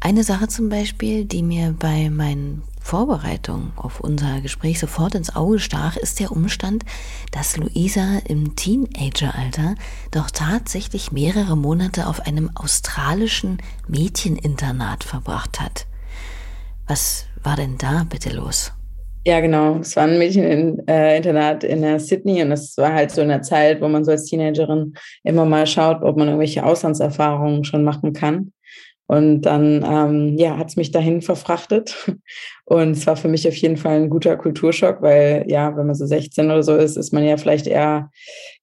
[0.00, 5.58] Eine Sache zum Beispiel, die mir bei meinen Vorbereitung auf unser Gespräch sofort ins Auge
[5.58, 6.84] stach, ist der Umstand,
[7.30, 9.76] dass Luisa im Teenageralter
[10.10, 15.86] doch tatsächlich mehrere Monate auf einem australischen Mädcheninternat verbracht hat.
[16.86, 18.72] Was war denn da bitte los?
[19.24, 19.76] Ja, genau.
[19.76, 23.80] Es war ein Mädcheninternat in der Sydney und es war halt so in der Zeit,
[23.80, 28.52] wo man so als Teenagerin immer mal schaut, ob man irgendwelche Auslandserfahrungen schon machen kann.
[29.12, 31.94] Und dann ähm, ja, hat es mich dahin verfrachtet.
[32.64, 35.94] Und es war für mich auf jeden Fall ein guter Kulturschock, weil ja, wenn man
[35.94, 38.10] so 16 oder so ist, ist man ja vielleicht eher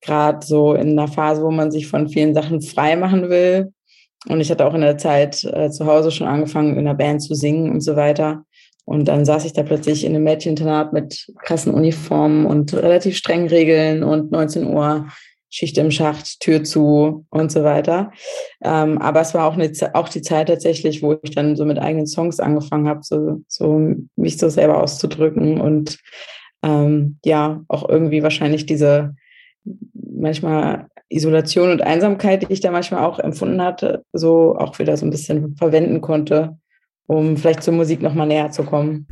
[0.01, 3.73] gerade so in einer Phase, wo man sich von vielen Sachen frei machen will.
[4.27, 7.21] Und ich hatte auch in der Zeit äh, zu Hause schon angefangen, in einer Band
[7.21, 8.43] zu singen und so weiter.
[8.85, 13.49] Und dann saß ich da plötzlich in einem Mädcheninternat mit krassen Uniformen und relativ strengen
[13.49, 15.05] Regeln und 19 Uhr
[15.49, 18.11] Schicht im Schacht, Tür zu und so weiter.
[18.63, 21.79] Ähm, aber es war auch, eine, auch die Zeit tatsächlich, wo ich dann so mit
[21.79, 25.97] eigenen Songs angefangen habe, so, so mich so selber auszudrücken und
[26.63, 29.15] ähm, ja, auch irgendwie wahrscheinlich diese
[29.93, 35.05] manchmal Isolation und Einsamkeit, die ich da manchmal auch empfunden hatte, so auch wieder so
[35.05, 36.57] ein bisschen verwenden konnte,
[37.07, 39.07] um vielleicht zur Musik nochmal näher zu kommen.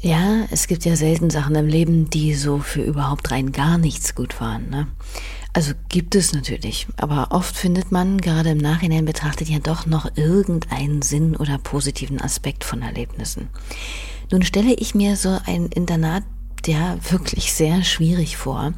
[0.00, 4.14] Ja, es gibt ja selten Sachen im Leben, die so für überhaupt rein gar nichts
[4.16, 4.68] gut waren.
[4.68, 4.88] Ne?
[5.54, 10.16] Also gibt es natürlich, aber oft findet man gerade im Nachhinein betrachtet ja doch noch
[10.16, 13.48] irgendeinen Sinn oder positiven Aspekt von Erlebnissen.
[14.30, 16.24] Nun stelle ich mir so ein Internat
[16.64, 18.72] ja wirklich sehr schwierig vor.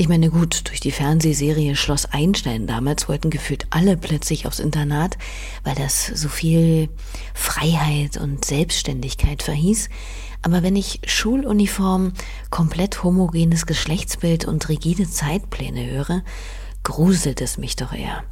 [0.00, 5.18] Ich meine, gut, durch die Fernsehserie Schloss Einstein damals wollten gefühlt alle plötzlich aufs Internat,
[5.64, 6.88] weil das so viel
[7.34, 9.88] Freiheit und Selbstständigkeit verhieß.
[10.42, 12.12] Aber wenn ich Schuluniform,
[12.50, 16.22] komplett homogenes Geschlechtsbild und rigide Zeitpläne höre,
[16.84, 18.22] gruselt es mich doch eher.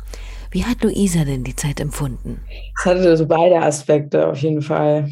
[0.51, 2.41] Wie hat Luisa denn die Zeit empfunden?
[2.79, 5.11] Es hatte so beide Aspekte auf jeden Fall.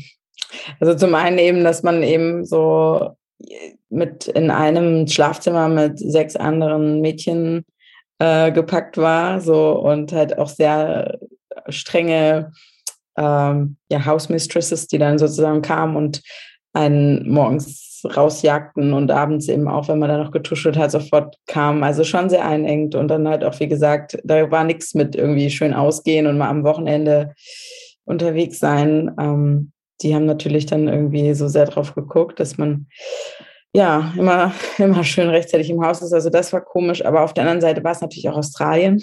[0.81, 3.11] Also zum einen eben, dass man eben so
[3.91, 7.65] mit in einem Schlafzimmer mit sechs anderen Mädchen
[8.19, 11.19] äh, gepackt war, so und halt auch sehr
[11.69, 12.53] strenge
[13.17, 16.23] ähm, ja, House die dann sozusagen kamen und
[16.75, 21.83] einen morgens rausjagten und abends eben auch, wenn man dann noch getuschelt hat, sofort kam.
[21.83, 25.51] Also schon sehr einengt und dann halt auch, wie gesagt, da war nichts mit irgendwie
[25.51, 27.35] schön ausgehen und mal am Wochenende
[28.05, 29.11] unterwegs sein.
[29.19, 32.87] Ähm, die haben natürlich dann irgendwie so sehr drauf geguckt, dass man
[33.73, 36.13] ja, immer, immer schön rechtzeitig im Haus ist.
[36.13, 37.05] Also das war komisch.
[37.05, 39.03] Aber auf der anderen Seite war es natürlich auch Australien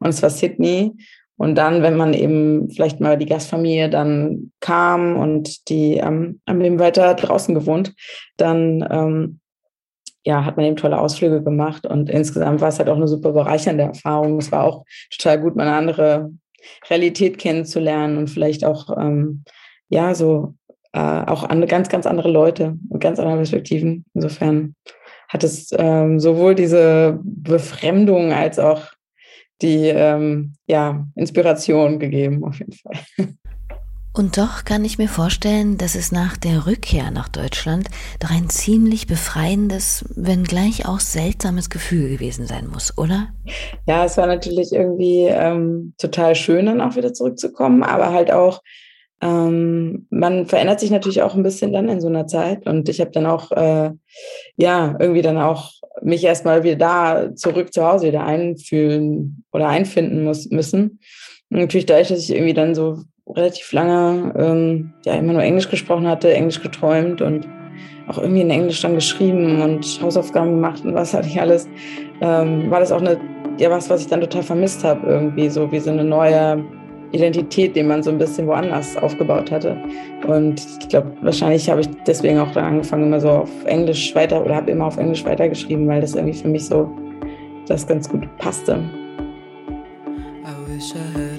[0.00, 0.92] und es war Sydney.
[1.40, 6.60] Und dann, wenn man eben vielleicht mal die Gastfamilie dann kam und die ähm, haben
[6.60, 7.94] eben weiter draußen gewohnt,
[8.36, 9.40] dann ähm,
[10.22, 13.32] ja, hat man eben tolle Ausflüge gemacht und insgesamt war es halt auch eine super
[13.32, 14.36] bereichernde Erfahrung.
[14.36, 14.84] Es war auch
[15.16, 16.30] total gut, mal eine andere
[16.90, 19.44] Realität kennenzulernen und vielleicht auch ähm,
[19.88, 20.56] ja so
[20.92, 24.04] äh, auch andere, ganz, ganz andere Leute und ganz andere Perspektiven.
[24.12, 24.74] Insofern
[25.30, 28.82] hat es ähm, sowohl diese Befremdung als auch
[29.62, 33.28] die ähm, ja, Inspiration gegeben, auf jeden Fall.
[34.12, 38.50] Und doch kann ich mir vorstellen, dass es nach der Rückkehr nach Deutschland doch ein
[38.50, 43.28] ziemlich befreiendes, wenn gleich auch seltsames Gefühl gewesen sein muss, oder?
[43.86, 48.62] Ja, es war natürlich irgendwie ähm, total schön, dann auch wieder zurückzukommen, aber halt auch
[49.22, 52.66] ähm, man verändert sich natürlich auch ein bisschen dann in so einer Zeit.
[52.66, 53.90] Und ich habe dann auch, äh,
[54.56, 60.24] ja, irgendwie dann auch mich erstmal wieder da zurück zu Hause wieder einfühlen oder einfinden
[60.24, 61.00] muss, müssen.
[61.50, 65.68] Und natürlich dadurch, dass ich irgendwie dann so relativ lange ähm, ja immer nur Englisch
[65.68, 67.46] gesprochen hatte, Englisch geträumt und
[68.08, 71.68] auch irgendwie in Englisch dann geschrieben und Hausaufgaben gemacht und was hatte ich alles,
[72.20, 73.20] ähm, war das auch eine,
[73.58, 76.64] ja, was, was ich dann total vermisst habe, irgendwie so wie so eine neue
[77.12, 79.76] Identität, den man so ein bisschen woanders aufgebaut hatte.
[80.26, 84.44] Und ich glaube, wahrscheinlich habe ich deswegen auch dann angefangen, immer so auf Englisch weiter
[84.44, 86.90] oder habe immer auf Englisch weitergeschrieben, weil das irgendwie für mich so
[87.66, 88.78] das ganz gut passte.
[90.44, 91.29] I wish I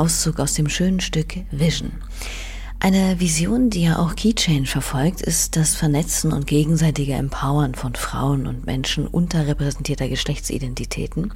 [0.00, 1.92] Auszug aus dem schönen Stück Vision.
[2.78, 8.46] Eine Vision, die ja auch Keychange verfolgt, ist das Vernetzen und gegenseitige Empowern von Frauen
[8.46, 11.34] und Menschen unterrepräsentierter Geschlechtsidentitäten,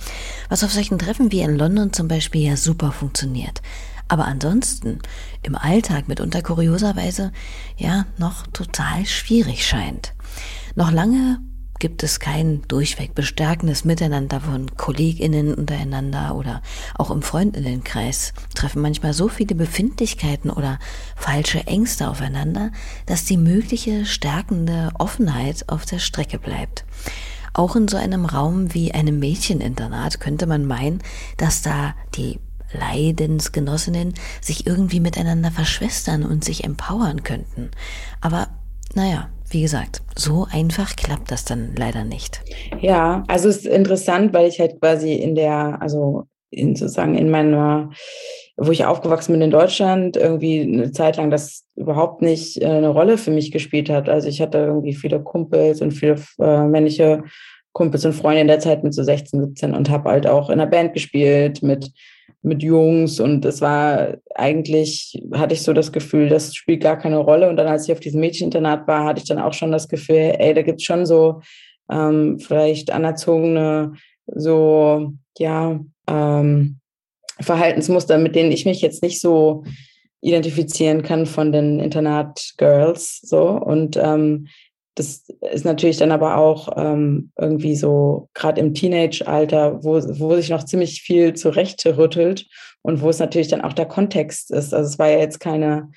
[0.48, 3.60] was auf solchen Treffen wie in London zum Beispiel ja super funktioniert.
[4.08, 5.00] Aber ansonsten
[5.42, 7.32] im Alltag mitunter kurioserweise
[7.76, 10.14] ja noch total schwierig scheint.
[10.74, 11.38] Noch lange
[11.78, 16.62] gibt es kein durchweg bestärkendes Miteinander von KollegInnen untereinander oder
[16.94, 20.78] auch im Freundinnenkreis treffen manchmal so viele Befindlichkeiten oder
[21.16, 22.70] falsche Ängste aufeinander,
[23.06, 26.84] dass die mögliche stärkende Offenheit auf der Strecke bleibt.
[27.52, 31.02] Auch in so einem Raum wie einem Mädcheninternat könnte man meinen,
[31.36, 32.40] dass da die
[32.72, 37.70] Leidensgenossinnen sich irgendwie miteinander verschwestern und sich empowern könnten.
[38.20, 38.48] Aber
[38.94, 42.42] naja, wie gesagt, so einfach klappt das dann leider nicht.
[42.80, 47.30] Ja, also es ist interessant, weil ich halt quasi in der, also in sozusagen in
[47.30, 47.90] meiner,
[48.56, 52.88] wo ich aufgewachsen bin in Deutschland, irgendwie eine Zeit lang das überhaupt nicht äh, eine
[52.88, 54.08] Rolle für mich gespielt hat.
[54.08, 57.24] Also ich hatte irgendwie viele Kumpels und viele äh, männliche
[57.72, 60.60] Kumpels und Freunde in der Zeit mit so 16, 17 und habe halt auch in
[60.60, 61.90] einer Band gespielt mit
[62.44, 67.16] mit Jungs und es war eigentlich, hatte ich so das Gefühl, das spielt gar keine
[67.16, 67.48] Rolle.
[67.48, 70.34] Und dann, als ich auf diesem Mädcheninternat war, hatte ich dann auch schon das Gefühl,
[70.38, 71.40] ey, da gibt es schon so
[71.90, 73.94] ähm, vielleicht anerzogene,
[74.26, 76.80] so, ja, ähm,
[77.40, 79.64] Verhaltensmuster, mit denen ich mich jetzt nicht so
[80.20, 83.20] identifizieren kann von den Internat-Girls.
[83.22, 83.48] So.
[83.48, 84.48] Und ähm,
[84.94, 90.50] das ist natürlich dann aber auch ähm, irgendwie so, gerade im Teenage-Alter, wo, wo sich
[90.50, 92.46] noch ziemlich viel zurechtrüttelt
[92.82, 94.72] und wo es natürlich dann auch der Kontext ist.
[94.72, 95.90] Also es war ja jetzt keine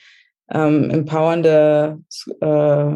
[0.51, 1.99] ähm, empowernde
[2.41, 2.95] äh,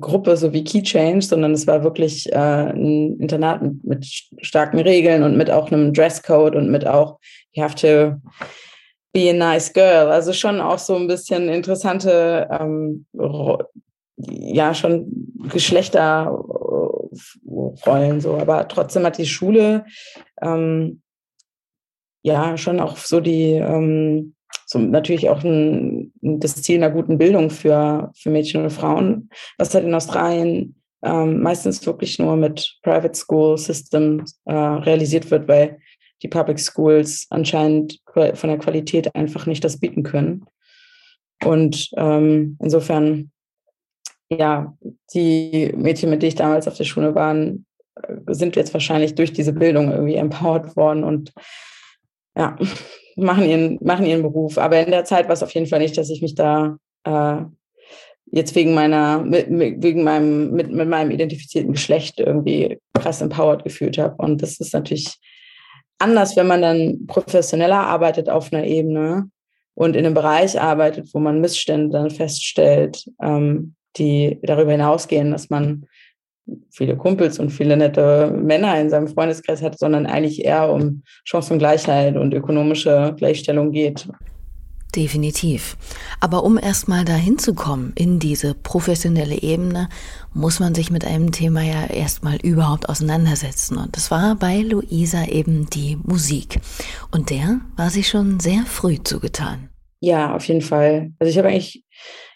[0.00, 4.06] Gruppe, so wie Key Change, sondern es war wirklich äh, ein Internat mit, mit
[4.40, 7.18] starken Regeln und mit auch einem Dresscode und mit auch,
[7.52, 8.16] you have to
[9.12, 10.10] be a nice girl.
[10.10, 13.06] Also schon auch so ein bisschen interessante ähm,
[14.18, 19.84] ja schon Geschlechterrollen so, aber trotzdem hat die Schule
[20.42, 21.02] ähm,
[22.22, 24.34] ja schon auch so die ähm,
[24.66, 29.74] so natürlich auch ein, das Ziel einer guten Bildung für, für Mädchen und Frauen, was
[29.74, 35.78] halt in Australien ähm, meistens wirklich nur mit Private School System äh, realisiert wird, weil
[36.22, 40.44] die Public Schools anscheinend von der Qualität einfach nicht das bieten können.
[41.44, 43.30] Und ähm, insofern
[44.30, 44.76] ja,
[45.14, 47.34] die Mädchen, mit denen ich damals auf der Schule war,
[48.28, 51.32] sind jetzt wahrscheinlich durch diese Bildung irgendwie empowered worden und
[52.36, 52.56] ja,
[53.16, 54.58] machen ihren, machen ihren Beruf.
[54.58, 57.42] Aber in der Zeit war es auf jeden Fall nicht, dass ich mich da äh,
[58.30, 63.98] jetzt wegen meiner, mit, wegen meinem, mit, mit meinem identifizierten Geschlecht irgendwie krass empowered gefühlt
[63.98, 64.14] habe.
[64.18, 65.16] Und das ist natürlich
[65.98, 69.30] anders, wenn man dann professioneller arbeitet auf einer Ebene
[69.74, 75.50] und in einem Bereich arbeitet, wo man Missstände dann feststellt, ähm, die darüber hinausgehen, dass
[75.50, 75.86] man
[76.70, 82.16] viele Kumpels und viele nette Männer in seinem Freundeskreis hat, sondern eigentlich eher um Chancengleichheit
[82.16, 84.08] und ökonomische Gleichstellung geht.
[84.96, 85.76] Definitiv.
[86.18, 89.88] Aber um erstmal dahin zu kommen, in diese professionelle Ebene,
[90.32, 93.76] muss man sich mit einem Thema ja erstmal überhaupt auseinandersetzen.
[93.76, 96.60] Und das war bei Luisa eben die Musik.
[97.10, 99.68] Und der war sie schon sehr früh zugetan.
[100.00, 101.12] Ja, auf jeden Fall.
[101.18, 101.84] Also ich habe eigentlich,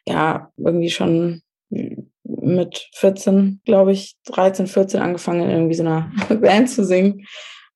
[0.06, 1.42] ja, irgendwie schon
[2.24, 7.26] mit 14, glaube ich, 13, 14 angefangen, in irgendwie so einer Band zu singen.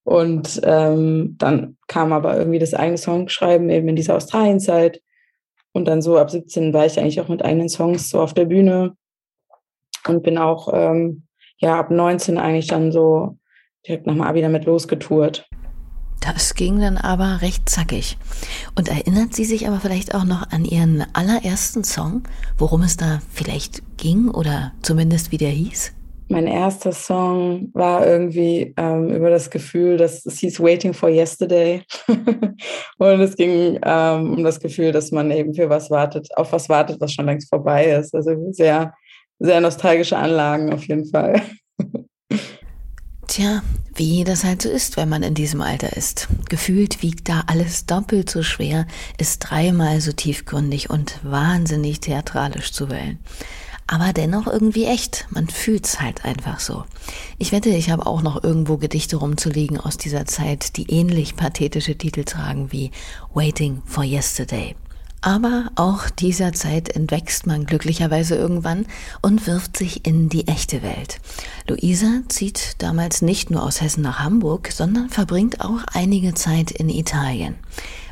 [0.04, 5.02] Und ähm, dann kam aber irgendwie das eigene Songschreiben eben in dieser Australienzeit.
[5.72, 8.44] Und dann so ab 17 war ich eigentlich auch mit eigenen Songs so auf der
[8.44, 8.96] Bühne
[10.06, 11.26] und bin auch ähm,
[11.58, 13.36] ja ab 19 eigentlich dann so
[13.86, 15.48] direkt nach dem Abi damit losgetourt.
[16.20, 18.18] Das ging dann aber recht zackig.
[18.74, 22.22] Und erinnert sie sich aber vielleicht auch noch an ihren allerersten Song,
[22.58, 25.92] worum es da vielleicht ging oder zumindest wie der hieß?
[26.28, 31.82] Mein erster Song war irgendwie ähm, über das Gefühl, dass es hieß Waiting for Yesterday.
[32.98, 36.68] und es ging ähm, um das Gefühl, dass man eben für was wartet, auf was
[36.68, 38.12] wartet, was schon längst vorbei ist.
[38.12, 38.92] Also sehr,
[39.38, 41.40] sehr nostalgische Anlagen auf jeden Fall.
[43.36, 43.62] Tja,
[43.94, 46.26] wie das halt so ist, wenn man in diesem Alter ist.
[46.48, 48.86] Gefühlt wiegt da alles doppelt so schwer,
[49.18, 53.18] ist dreimal so tiefgründig und wahnsinnig theatralisch zu wählen
[53.88, 55.28] aber dennoch irgendwie echt.
[55.30, 56.84] Man fühlt's halt einfach so.
[57.38, 61.96] Ich wette, ich habe auch noch irgendwo Gedichte rumzuliegen aus dieser Zeit, die ähnlich pathetische
[61.96, 62.90] Titel tragen wie
[63.32, 64.74] Waiting for Yesterday.
[65.22, 68.86] Aber auch dieser Zeit entwächst man glücklicherweise irgendwann
[69.22, 71.18] und wirft sich in die echte Welt.
[71.68, 76.88] Luisa zieht damals nicht nur aus Hessen nach Hamburg, sondern verbringt auch einige Zeit in
[76.88, 77.56] Italien.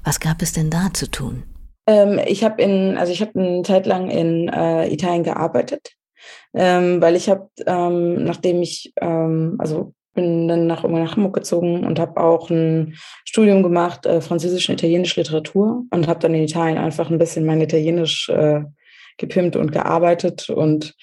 [0.03, 1.45] Was gab es denn da zu tun?
[1.87, 5.93] Ähm, ich habe in, also ich habe eine Zeit lang in äh, Italien gearbeitet,
[6.55, 11.85] ähm, weil ich habe, ähm, nachdem ich, ähm, also bin dann nach, nach Hamburg gezogen
[11.85, 12.95] und habe auch ein
[13.25, 17.45] Studium gemacht, äh, Französische und Italienische Literatur und habe dann in Italien einfach ein bisschen
[17.45, 18.63] mein Italienisch äh,
[19.19, 20.51] gepimpt und gearbeitet.
[20.51, 20.95] Und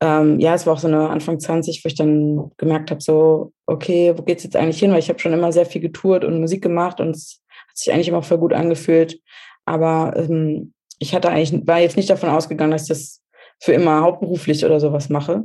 [0.00, 3.52] ähm, ja, es war auch so eine Anfang 20, wo ich dann gemerkt habe, so,
[3.66, 4.92] okay, wo geht's jetzt eigentlich hin?
[4.92, 7.92] Weil ich habe schon immer sehr viel getourt und Musik gemacht und es hat sich
[7.92, 9.20] eigentlich immer voll gut angefühlt,
[9.64, 13.22] aber ähm, ich hatte eigentlich, war jetzt nicht davon ausgegangen, dass ich das
[13.58, 15.44] für immer hauptberuflich oder sowas mache.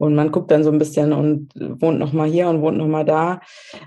[0.00, 2.86] Und man guckt dann so ein bisschen und wohnt noch mal hier und wohnt noch
[2.86, 3.40] mal da.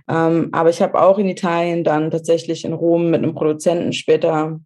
[0.07, 4.59] Ähm, aber ich habe auch in Italien dann tatsächlich in Rom mit einem Produzenten später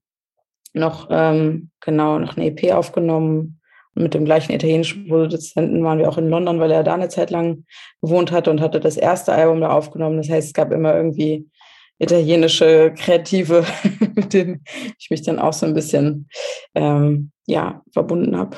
[0.74, 3.62] noch ähm, genau noch eine EP aufgenommen.
[3.96, 7.08] Und mit dem gleichen italienischen Produzenten waren wir auch in London, weil er da eine
[7.08, 7.64] Zeit lang
[8.02, 10.18] gewohnt hatte und hatte das erste Album da aufgenommen.
[10.18, 11.50] Das heißt, es gab immer irgendwie
[11.98, 13.64] italienische Kreative,
[14.16, 14.66] mit denen
[15.00, 16.28] ich mich dann auch so ein bisschen
[16.76, 18.58] ähm, ja, verbunden habe.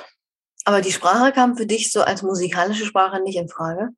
[0.69, 3.89] Aber die Sprache kam für dich so als musikalische Sprache nicht in Frage?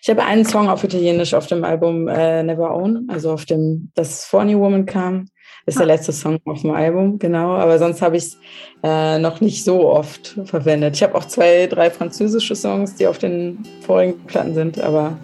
[0.00, 3.92] Ich habe einen Song auf Italienisch auf dem Album äh, Never Own, also auf dem,
[3.94, 5.26] das New Woman kam.
[5.66, 5.84] Das ist ah.
[5.84, 7.56] der letzte Song auf dem Album, genau.
[7.56, 8.38] Aber sonst habe ich es
[8.82, 10.96] äh, noch nicht so oft verwendet.
[10.96, 14.80] Ich habe auch zwei, drei französische Songs, die auf den vorigen Platten sind.
[14.80, 15.18] Aber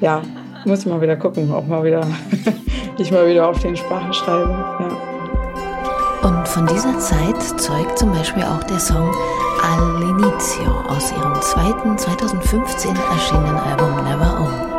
[0.00, 0.22] ja,
[0.66, 2.06] muss ich mal wieder gucken, auch mal wieder
[2.96, 4.50] ich mal wieder auf den Sprachen schreibe.
[4.50, 5.11] Ja.
[6.22, 9.10] Und von dieser Zeit zeugt zum Beispiel auch der Song
[9.60, 14.72] All'inizio aus ihrem zweiten 2015 erschienenen Album Never Own.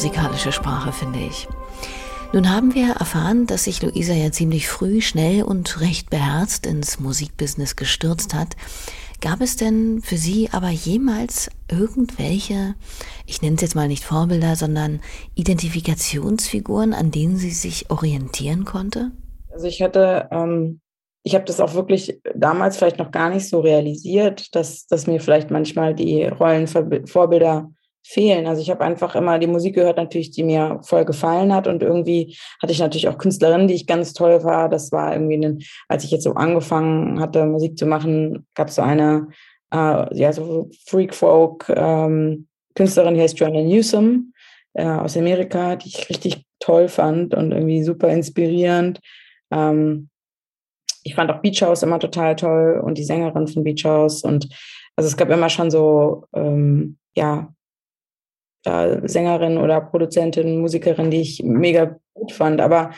[0.00, 1.46] Musikalische Sprache, finde ich.
[2.32, 7.00] Nun haben wir erfahren, dass sich Luisa ja ziemlich früh, schnell und recht beherzt ins
[7.00, 8.56] Musikbusiness gestürzt hat.
[9.20, 12.74] Gab es denn für Sie aber jemals irgendwelche,
[13.26, 15.00] ich nenne es jetzt mal nicht Vorbilder, sondern
[15.34, 19.10] Identifikationsfiguren, an denen sie sich orientieren konnte?
[19.52, 20.80] Also ich hatte ähm,
[21.22, 25.20] ich habe das auch wirklich damals vielleicht noch gar nicht so realisiert, dass, dass mir
[25.20, 27.70] vielleicht manchmal die Rollenvorbilder
[28.02, 28.46] fehlen.
[28.46, 31.66] Also ich habe einfach immer die Musik gehört, natürlich, die mir voll gefallen hat.
[31.66, 34.68] Und irgendwie hatte ich natürlich auch Künstlerinnen, die ich ganz toll war.
[34.68, 38.76] Das war irgendwie, ein, als ich jetzt so angefangen hatte, Musik zu machen, gab es
[38.76, 39.28] so eine,
[39.72, 44.32] äh, ja, so Freak Folk ähm, Künstlerin, die heißt Joanna Newsom
[44.74, 49.00] äh, aus Amerika, die ich richtig toll fand und irgendwie super inspirierend.
[49.50, 50.08] Ähm,
[51.02, 54.22] ich fand auch Beach House immer total toll und die Sängerin von Beach House.
[54.22, 54.48] Und
[54.96, 57.52] also es gab immer schon so, ähm, ja,
[58.64, 62.60] äh, Sängerin oder Produzentin, Musikerin, die ich mega gut fand.
[62.60, 62.90] Aber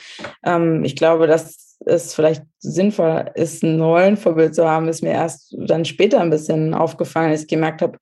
[0.45, 5.55] ähm, ich glaube, dass es vielleicht sinnvoll ist, ein Rollenvorbild zu haben, ist mir erst
[5.59, 7.99] dann später ein bisschen aufgefallen, als ich gemerkt habe,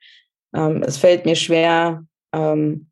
[0.55, 2.05] ähm, es fällt mir schwer,
[2.35, 2.91] ähm,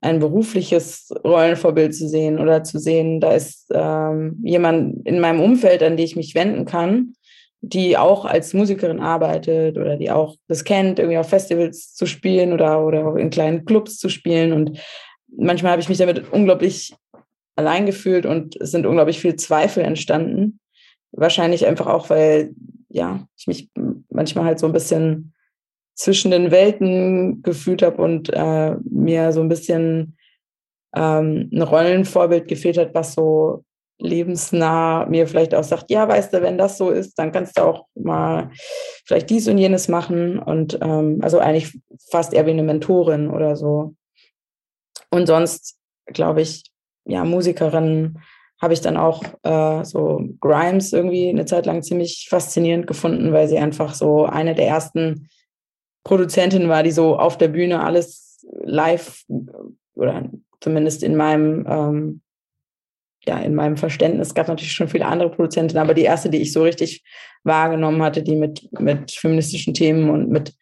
[0.00, 5.82] ein berufliches Rollenvorbild zu sehen oder zu sehen, da ist ähm, jemand in meinem Umfeld,
[5.82, 7.14] an die ich mich wenden kann,
[7.60, 12.52] die auch als Musikerin arbeitet oder die auch das kennt, irgendwie auf Festivals zu spielen
[12.52, 14.52] oder, oder auch in kleinen Clubs zu spielen.
[14.52, 14.78] Und
[15.36, 16.94] manchmal habe ich mich damit unglaublich
[17.56, 20.60] allein gefühlt und es sind unglaublich viele Zweifel entstanden.
[21.10, 22.54] Wahrscheinlich einfach auch, weil
[22.88, 23.70] ja, ich mich
[24.08, 25.34] manchmal halt so ein bisschen
[25.94, 30.16] zwischen den Welten gefühlt habe und äh, mir so ein bisschen
[30.94, 33.64] ähm, ein Rollenvorbild gefehlt hat, was so
[33.98, 37.62] lebensnah mir vielleicht auch sagt, ja, weißt du, wenn das so ist, dann kannst du
[37.62, 38.50] auch mal
[39.04, 41.78] vielleicht dies und jenes machen und ähm, also eigentlich
[42.10, 43.94] fast eher wie eine Mentorin oder so.
[45.10, 46.70] Und sonst, glaube ich,
[47.04, 48.18] ja, Musikerin
[48.60, 53.48] habe ich dann auch äh, so Grimes irgendwie eine Zeit lang ziemlich faszinierend gefunden, weil
[53.48, 55.28] sie einfach so eine der ersten
[56.04, 59.24] Produzentin war, die so auf der Bühne alles live
[59.94, 60.28] oder
[60.60, 62.20] zumindest in meinem ähm,
[63.28, 66.40] ja, in meinem Verständnis gab es natürlich schon viele andere Produzentinnen, aber die erste, die
[66.40, 67.04] ich so richtig
[67.44, 70.54] wahrgenommen hatte, die mit, mit feministischen Themen und mit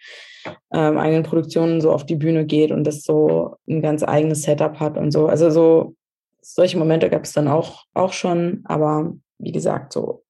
[0.73, 4.79] ähm, eigenen Produktionen so auf die Bühne geht und das so ein ganz eigenes Setup
[4.81, 5.27] hat und so.
[5.27, 5.95] Also so
[6.43, 10.25] solche Momente gab es dann auch, auch schon, aber wie gesagt, so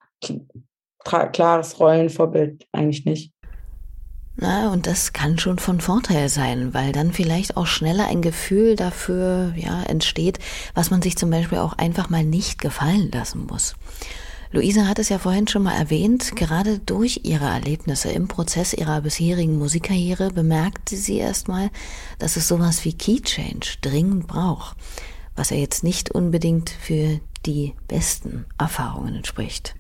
[1.05, 3.33] klares Rollenvorbild eigentlich nicht.
[4.39, 8.77] Na, und das kann schon von Vorteil sein, weil dann vielleicht auch schneller ein Gefühl
[8.77, 10.39] dafür ja, entsteht,
[10.75, 13.77] was man sich zum Beispiel auch einfach mal nicht gefallen lassen muss.
[14.53, 19.01] Luisa hat es ja vorhin schon mal erwähnt, gerade durch ihre Erlebnisse im Prozess ihrer
[19.01, 21.71] bisherigen Musikkarriere bemerkte sie erstmal,
[22.19, 24.77] dass es sowas wie Key Change dringend braucht,
[25.35, 29.75] was ja jetzt nicht unbedingt für die besten Erfahrungen entspricht.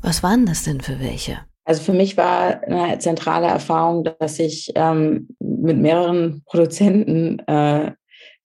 [0.00, 1.38] Was waren das denn für welche?
[1.64, 7.92] Also für mich war eine zentrale Erfahrung, dass ich ähm, mit mehreren Produzenten äh,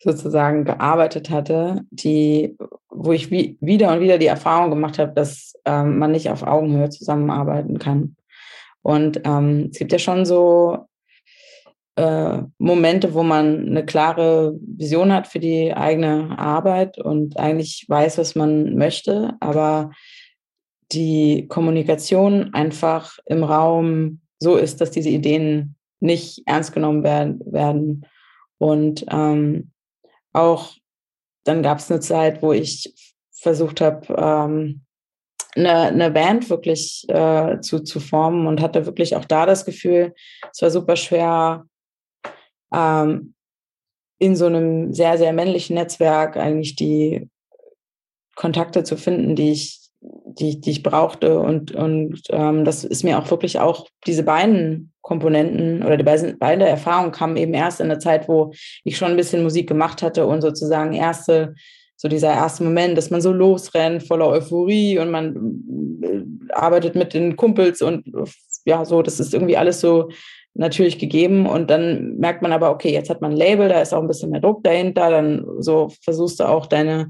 [0.02, 2.56] sozusagen gearbeitet hatte, die,
[2.90, 6.44] wo ich wie, wieder und wieder die Erfahrung gemacht habe, dass ähm, man nicht auf
[6.44, 8.16] Augenhöhe zusammenarbeiten kann.
[8.82, 10.86] Und ähm, es gibt ja schon so
[11.98, 18.18] äh, Momente, wo man eine klare Vision hat für die eigene Arbeit und eigentlich weiß,
[18.18, 19.92] was man möchte, aber
[20.92, 27.40] die Kommunikation einfach im Raum so ist, dass diese Ideen nicht ernst genommen werden.
[27.46, 28.06] werden.
[28.58, 29.72] Und ähm,
[30.34, 30.74] auch
[31.44, 32.94] dann gab es eine Zeit, wo ich
[33.32, 34.82] versucht habe, ähm,
[35.56, 40.14] eine, eine Band wirklich äh, zu, zu formen und hatte wirklich auch da das Gefühl,
[40.52, 41.66] es war super schwer,
[42.74, 43.34] ähm,
[44.20, 47.30] in so einem sehr, sehr männlichen Netzwerk eigentlich die
[48.36, 51.40] Kontakte zu finden, die ich die, die ich brauchte.
[51.40, 56.38] Und, und ähm, das ist mir auch wirklich auch diese beiden Komponenten oder die beiden,
[56.40, 58.52] beide Erfahrungen kamen eben erst in der Zeit, wo
[58.84, 61.56] ich schon ein bisschen Musik gemacht hatte und sozusagen erste,
[61.96, 67.14] so dieser erste Moment, dass man so losrennt, voller Euphorie und man äh, arbeitet mit
[67.14, 68.06] den Kumpels und
[68.66, 70.10] ja, so, das ist irgendwie alles so
[70.54, 73.94] natürlich gegeben und dann merkt man aber, okay, jetzt hat man ein Label, da ist
[73.94, 77.10] auch ein bisschen mehr Druck dahinter, dann so versuchst du auch deine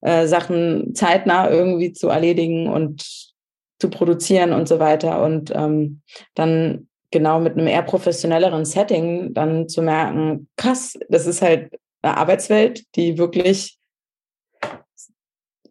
[0.00, 3.32] äh, Sachen zeitnah irgendwie zu erledigen und
[3.78, 5.22] zu produzieren und so weiter.
[5.22, 6.02] Und ähm,
[6.34, 11.70] dann genau mit einem eher professionelleren Setting dann zu merken, krass, das ist halt
[12.02, 13.78] eine Arbeitswelt, die wirklich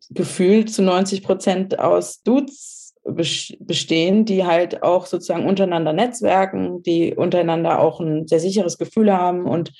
[0.10, 7.80] gefühlt zu 90 Prozent aus Dudes bestehen, die halt auch sozusagen untereinander netzwerken, die untereinander
[7.80, 9.46] auch ein sehr sicheres Gefühl haben.
[9.46, 9.72] Und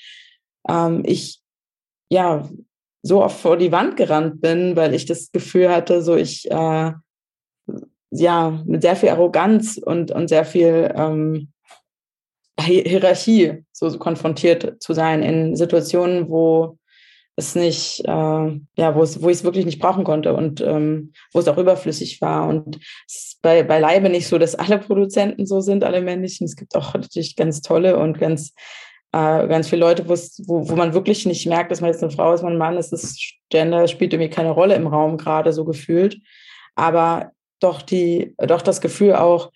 [0.68, 1.40] ähm, ich
[2.08, 2.48] ja
[3.02, 6.92] so oft vor die Wand gerannt bin, weil ich das Gefühl hatte, so ich äh,
[8.10, 11.52] ja mit sehr viel Arroganz und, und sehr viel ähm,
[12.58, 16.78] Hierarchie so, konfrontiert zu sein in Situationen, wo
[17.36, 21.12] es nicht, äh, ja, wo es, wo ich es wirklich nicht brauchen konnte und ähm,
[21.34, 22.48] wo es auch überflüssig war.
[22.48, 26.46] Und es ist bei, beileibe nicht so, dass alle Produzenten so sind, alle männlichen.
[26.46, 28.54] Es gibt auch natürlich ganz tolle und ganz,
[29.16, 30.14] äh, ganz viele Leute, wo,
[30.68, 32.92] wo man wirklich nicht merkt, dass man jetzt eine Frau ist, man ein Mann ist.
[32.92, 33.16] Das
[33.48, 36.18] Gender spielt irgendwie keine Rolle im Raum gerade so gefühlt.
[36.74, 39.52] Aber doch die, doch das Gefühl auch,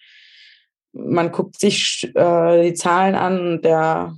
[0.92, 4.14] man guckt sich äh, die Zahlen an der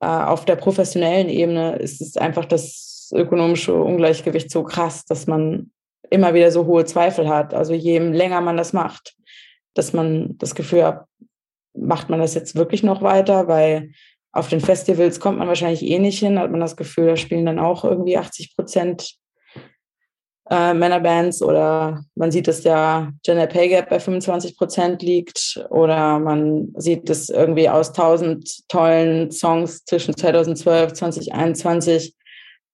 [0.00, 5.70] äh, auf der professionellen Ebene ist es einfach das ökonomische Ungleichgewicht so krass, dass man
[6.10, 7.54] immer wieder so hohe Zweifel hat.
[7.54, 9.14] Also je länger man das macht,
[9.74, 11.06] dass man das Gefühl hat,
[11.74, 13.92] macht man das jetzt wirklich noch weiter, weil
[14.38, 17.46] auf den Festivals kommt man wahrscheinlich eh nicht hin, hat man das Gefühl, da spielen
[17.46, 19.14] dann auch irgendwie 80 Prozent
[20.50, 26.18] äh, Männerbands oder man sieht, dass der Gender Pay Gap bei 25 Prozent liegt oder
[26.18, 32.14] man sieht, dass irgendwie aus 1000 tollen Songs zwischen 2012 und 2021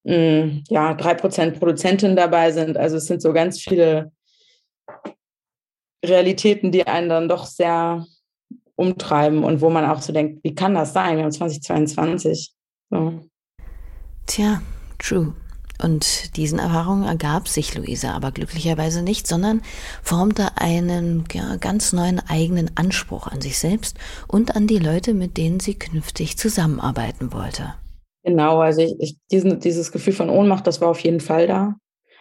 [0.05, 2.77] mh, ja, drei Prozent Produzentinnen dabei sind.
[2.77, 4.12] Also es sind so ganz viele
[6.05, 8.07] Realitäten, die einen dann doch sehr
[8.77, 11.16] umtreiben und wo man auch so denkt, wie kann das sein?
[11.16, 12.53] Wir haben 2022.
[12.91, 13.20] So.
[14.27, 14.62] Tja,
[14.99, 15.35] true.
[15.83, 19.61] Und diesen Erfahrungen ergab sich Luisa aber glücklicherweise nicht, sondern
[20.03, 23.99] formte einen ja, ganz neuen eigenen Anspruch an sich selbst
[24.29, 27.75] und an die Leute, mit denen sie künftig zusammenarbeiten wollte.
[28.22, 31.77] Genau, also ich, ich, diesen, dieses Gefühl von Ohnmacht, das war auf jeden Fall da.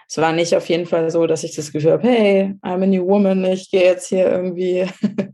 [0.07, 2.85] Es war nicht auf jeden Fall so, dass ich das Gefühl habe, hey, I'm a
[2.85, 4.87] new woman, ich gehe jetzt hier irgendwie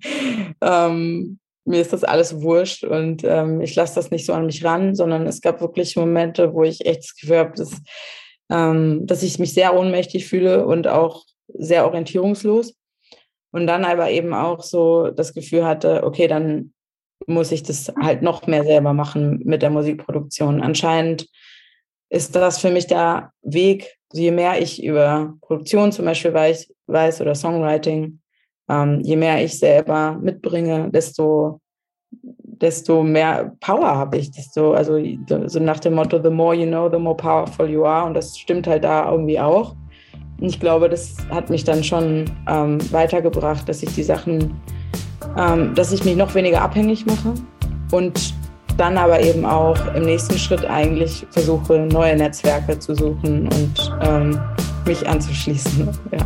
[0.62, 1.40] ähm,
[1.70, 4.96] mir ist das alles wurscht und ähm, ich lasse das nicht so an mich ran,
[4.96, 7.82] sondern es gab wirklich Momente, wo ich echt das Gefühl habe, dass,
[8.50, 12.76] ähm, dass ich mich sehr ohnmächtig fühle und auch sehr orientierungslos.
[13.52, 16.74] Und dann aber eben auch so das Gefühl hatte, okay, dann
[17.28, 20.62] muss ich das halt noch mehr selber machen mit der Musikproduktion.
[20.62, 21.28] Anscheinend
[22.10, 27.22] ist das für mich der Weg, je mehr ich über Produktion zum Beispiel weiß, weiß
[27.22, 28.20] oder Songwriting,
[28.70, 31.60] ähm, je mehr ich selber mitbringe, desto,
[32.12, 34.32] desto mehr Power habe ich.
[34.32, 35.00] Desto, also
[35.46, 38.06] so nach dem Motto, the more you know, the more powerful you are.
[38.06, 39.76] Und das stimmt halt da irgendwie auch.
[40.40, 44.60] Und ich glaube, das hat mich dann schon ähm, weitergebracht, dass ich die Sachen,
[45.38, 47.34] ähm, dass ich mich noch weniger abhängig mache
[47.92, 48.34] und
[48.80, 54.40] dann aber eben auch im nächsten Schritt eigentlich versuche, neue Netzwerke zu suchen und ähm,
[54.86, 55.90] mich anzuschließen.
[56.12, 56.26] Ja.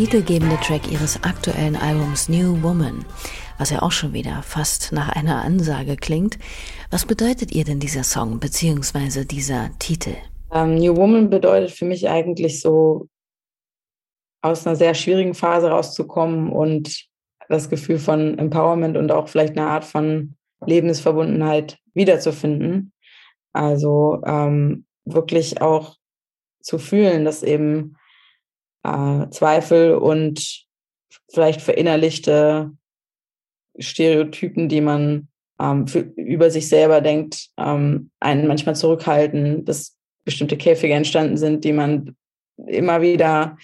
[0.00, 3.04] Titelgebende Track ihres aktuellen Albums New Woman,
[3.58, 6.38] was ja auch schon wieder fast nach einer Ansage klingt.
[6.90, 9.26] Was bedeutet ihr denn dieser Song bzw.
[9.26, 10.14] dieser Titel?
[10.48, 13.08] Um, ähm, New Woman bedeutet für mich eigentlich so
[14.40, 17.04] aus einer sehr schwierigen Phase rauszukommen und
[17.50, 20.34] das Gefühl von Empowerment und auch vielleicht eine Art von
[20.64, 22.94] Lebensverbundenheit wiederzufinden.
[23.52, 25.96] Also ähm, wirklich auch
[26.62, 27.96] zu fühlen, dass eben
[28.82, 30.66] äh, Zweifel und
[31.32, 32.72] vielleicht verinnerlichte
[33.78, 35.28] Stereotypen, die man
[35.60, 41.64] ähm, für, über sich selber denkt, ähm, einen manchmal zurückhalten, dass bestimmte Käfige entstanden sind,
[41.64, 42.16] die man
[42.66, 43.56] immer wieder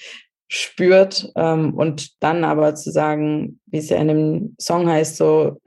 [0.49, 5.61] spürt ähm, und dann aber zu sagen, wie es ja in dem Song heißt, so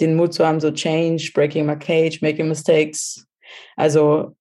[0.00, 3.26] den Mut zu haben, so Change, Breaking my cage, Making mistakes,
[3.76, 4.36] also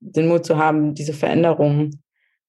[0.00, 2.02] den Mut zu haben, diese Veränderungen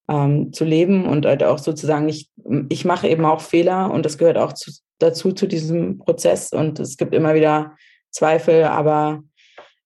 [0.09, 2.29] ähm, zu leben und halt auch sozusagen, ich,
[2.69, 6.79] ich mache eben auch Fehler und das gehört auch zu, dazu zu diesem Prozess und
[6.79, 7.75] es gibt immer wieder
[8.11, 9.23] Zweifel, aber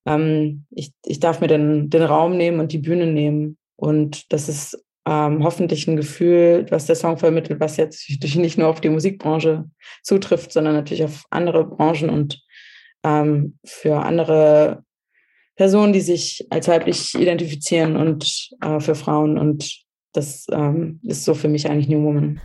[0.05, 4.49] ähm, ich, ich darf mir den, den Raum nehmen und die Bühne nehmen und das
[4.49, 8.89] ist ähm, hoffentlich ein Gefühl, was der Song vermittelt, was jetzt nicht nur auf die
[8.89, 9.65] Musikbranche
[10.03, 12.41] zutrifft, sondern natürlich auf andere Branchen und
[13.03, 14.83] ähm, für andere
[15.55, 19.86] Personen, die sich als weiblich identifizieren und äh, für Frauen und
[20.17, 22.41] das ähm, ist so für mich eigentlich New Woman.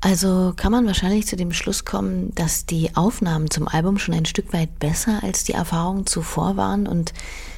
[0.00, 4.26] Also kann man wahrscheinlich zu dem Schluss kommen, dass die Aufnahmen zum Album schon ein
[4.26, 7.14] Stück weit besser als die Erfahrungen zuvor waren und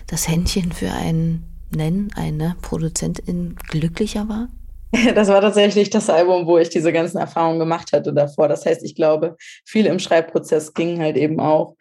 [0.07, 1.43] das Händchen für einen
[1.75, 4.49] Nennen, eine Produzentin glücklicher war?
[5.15, 8.49] Das war tatsächlich das Album, wo ich diese ganzen Erfahrungen gemacht hatte davor.
[8.49, 11.75] Das heißt, ich glaube, viel im Schreibprozess ging halt eben auch.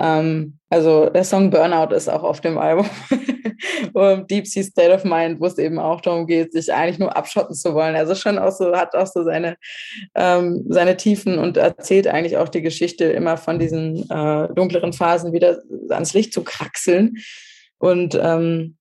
[0.00, 2.88] Ähm, also der Song Burnout ist auch auf dem Album.
[4.30, 7.54] Deep Sea State of Mind, wo es eben auch darum geht, sich eigentlich nur abschotten
[7.54, 7.94] zu wollen.
[7.94, 9.56] Also schon auch so, hat auch so seine,
[10.14, 15.32] ähm, seine Tiefen und erzählt eigentlich auch die Geschichte immer von diesen äh, dunkleren Phasen
[15.32, 15.58] wieder
[15.90, 17.18] ans Licht zu kraxeln.
[17.78, 18.76] Und ähm,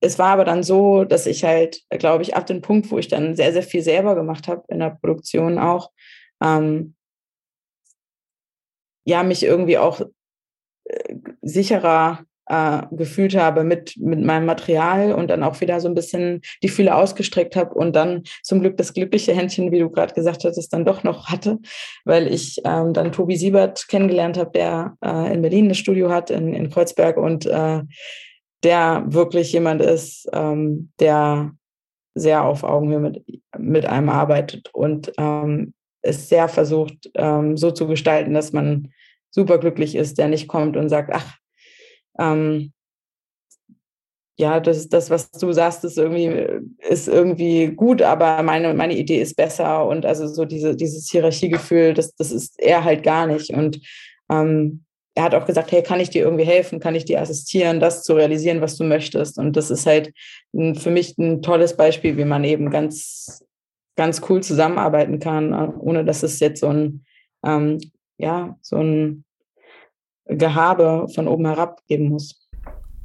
[0.00, 3.08] es war aber dann so, dass ich halt, glaube ich, ab dem Punkt, wo ich
[3.08, 5.90] dann sehr, sehr viel selber gemacht habe in der Produktion auch,
[6.42, 6.94] ähm,
[9.04, 10.00] ja, mich irgendwie auch
[11.46, 16.42] sicherer äh, gefühlt habe mit, mit meinem Material und dann auch wieder so ein bisschen
[16.62, 20.44] die Fühle ausgestreckt habe und dann zum Glück das glückliche Händchen, wie du gerade gesagt
[20.44, 21.58] hattest, dann doch noch hatte,
[22.04, 26.30] weil ich ähm, dann Tobi Siebert kennengelernt habe, der äh, in Berlin das Studio hat,
[26.30, 27.82] in, in Kreuzberg und äh,
[28.62, 31.52] der wirklich jemand ist, ähm, der
[32.14, 33.24] sehr auf Augenhöhe mit,
[33.58, 38.92] mit einem arbeitet und ähm, es sehr versucht, ähm, so zu gestalten, dass man
[39.36, 41.36] super glücklich ist, der nicht kommt und sagt, ach,
[42.18, 42.72] ähm,
[44.38, 46.46] ja, das das, was du sagst, ist irgendwie,
[46.88, 49.86] ist irgendwie gut, aber meine, meine Idee ist besser.
[49.86, 53.50] Und also so diese, dieses Hierarchiegefühl, das, das ist er halt gar nicht.
[53.50, 53.80] Und
[54.30, 54.84] ähm,
[55.14, 56.80] er hat auch gesagt, hey, kann ich dir irgendwie helfen?
[56.80, 59.38] Kann ich dir assistieren, das zu realisieren, was du möchtest?
[59.38, 60.12] Und das ist halt
[60.52, 63.42] für mich ein tolles Beispiel, wie man eben ganz,
[63.96, 67.04] ganz cool zusammenarbeiten kann, ohne dass es jetzt so ein,
[67.44, 67.78] ähm,
[68.18, 69.24] ja, so ein
[70.26, 72.46] Gehabe von oben herab geben muss.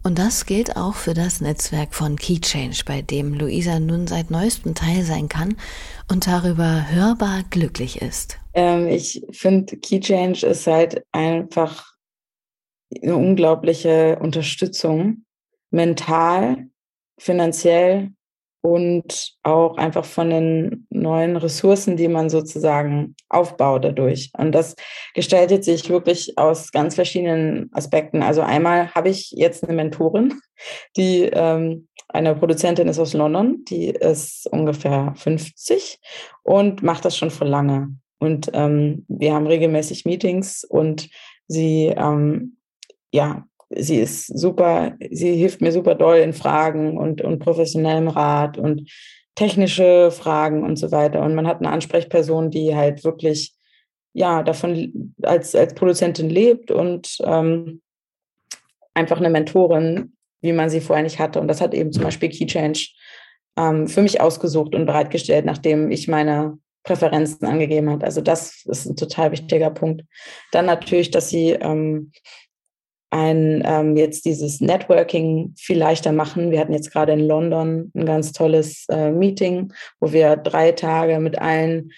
[0.03, 4.74] Und das gilt auch für das Netzwerk von KeyChange, bei dem Luisa nun seit neuestem
[4.74, 5.55] Teil sein kann
[6.09, 8.39] und darüber hörbar glücklich ist.
[8.53, 11.93] Ähm, ich finde, KeyChange ist halt einfach
[13.01, 15.26] eine unglaubliche Unterstützung,
[15.69, 16.67] mental,
[17.19, 18.11] finanziell
[18.62, 24.32] und auch einfach von den neuen Ressourcen, die man sozusagen aufbaut dadurch.
[24.38, 24.76] Und das
[25.14, 28.22] gestaltet sich wirklich aus ganz verschiedenen Aspekten.
[28.22, 30.39] Also einmal habe ich jetzt eine Mentorin,
[30.95, 35.99] die ähm, eine Produzentin ist aus London, die ist ungefähr 50
[36.43, 37.95] und macht das schon vor lange.
[38.20, 41.09] Und ähm, wir haben regelmäßig Meetings und
[41.47, 42.57] sie ähm,
[43.12, 43.45] ja,
[43.76, 48.89] sie ist super, sie hilft mir super doll in Fragen und, und professionellem Rat und
[49.36, 51.22] technische Fragen und so weiter.
[51.22, 53.53] Und man hat eine Ansprechperson, die halt wirklich
[54.13, 57.82] ja davon als, als Produzentin lebt und ähm,
[58.93, 61.39] einfach eine Mentorin, wie man sie vorher nicht hatte.
[61.39, 62.88] Und das hat eben zum Beispiel KeyChange
[63.57, 68.05] ähm, für mich ausgesucht und bereitgestellt, nachdem ich meine Präferenzen angegeben habe.
[68.05, 70.03] Also das ist ein total wichtiger Punkt.
[70.51, 72.11] Dann natürlich, dass sie ähm,
[73.12, 76.49] ein ähm, jetzt dieses Networking viel leichter machen.
[76.49, 81.20] Wir hatten jetzt gerade in London ein ganz tolles äh, Meeting, wo wir drei Tage
[81.20, 81.91] mit allen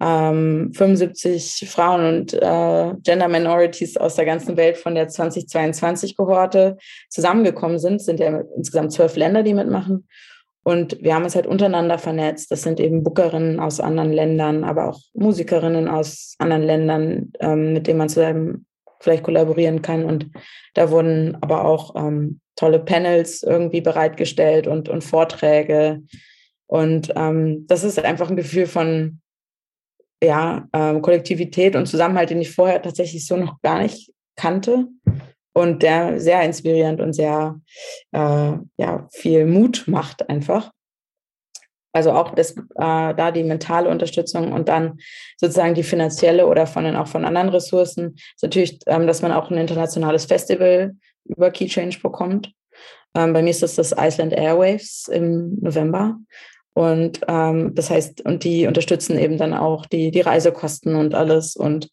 [0.00, 6.78] ähm, 75 Frauen und äh, Gender Minorities aus der ganzen Welt von der 2022 Kohorte
[7.10, 7.96] zusammengekommen sind.
[7.96, 10.08] Es sind ja insgesamt zwölf Länder, die mitmachen.
[10.64, 12.50] Und wir haben uns halt untereinander vernetzt.
[12.50, 17.86] Das sind eben Bookerinnen aus anderen Ländern, aber auch Musikerinnen aus anderen Ländern, ähm, mit
[17.86, 18.66] denen man zusammen
[19.00, 20.04] vielleicht kollaborieren kann.
[20.04, 20.30] Und
[20.74, 26.02] da wurden aber auch ähm, tolle Panels irgendwie bereitgestellt und, und Vorträge.
[26.66, 29.20] Und ähm, das ist einfach ein Gefühl von
[30.22, 34.86] ja, ähm, Kollektivität und Zusammenhalt, den ich vorher tatsächlich so noch gar nicht kannte.
[35.52, 37.60] Und der sehr inspirierend und sehr
[38.12, 40.70] äh, ja, viel Mut macht einfach.
[41.96, 44.98] Also auch das, äh, da die mentale Unterstützung und dann
[45.38, 49.32] sozusagen die finanzielle oder von den, auch von anderen Ressourcen ist natürlich, ähm, dass man
[49.32, 50.94] auch ein internationales Festival
[51.24, 52.52] über Key Change bekommt.
[53.14, 56.18] Ähm, bei mir ist das das Iceland Airwaves im November.
[56.74, 61.56] Und ähm, das heißt, und die unterstützen eben dann auch die, die Reisekosten und alles
[61.56, 61.88] und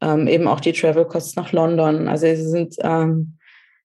[0.00, 2.08] ähm, eben auch die Travelkosten nach London.
[2.08, 3.38] Also sie sind ähm,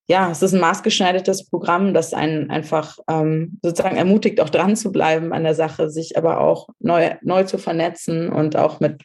[0.10, 4.92] ja, es ist ein maßgeschneidertes Programm, das einen einfach ähm, sozusagen ermutigt, auch dran zu
[4.92, 9.04] bleiben an der Sache, sich aber auch neu, neu zu vernetzen und auch mit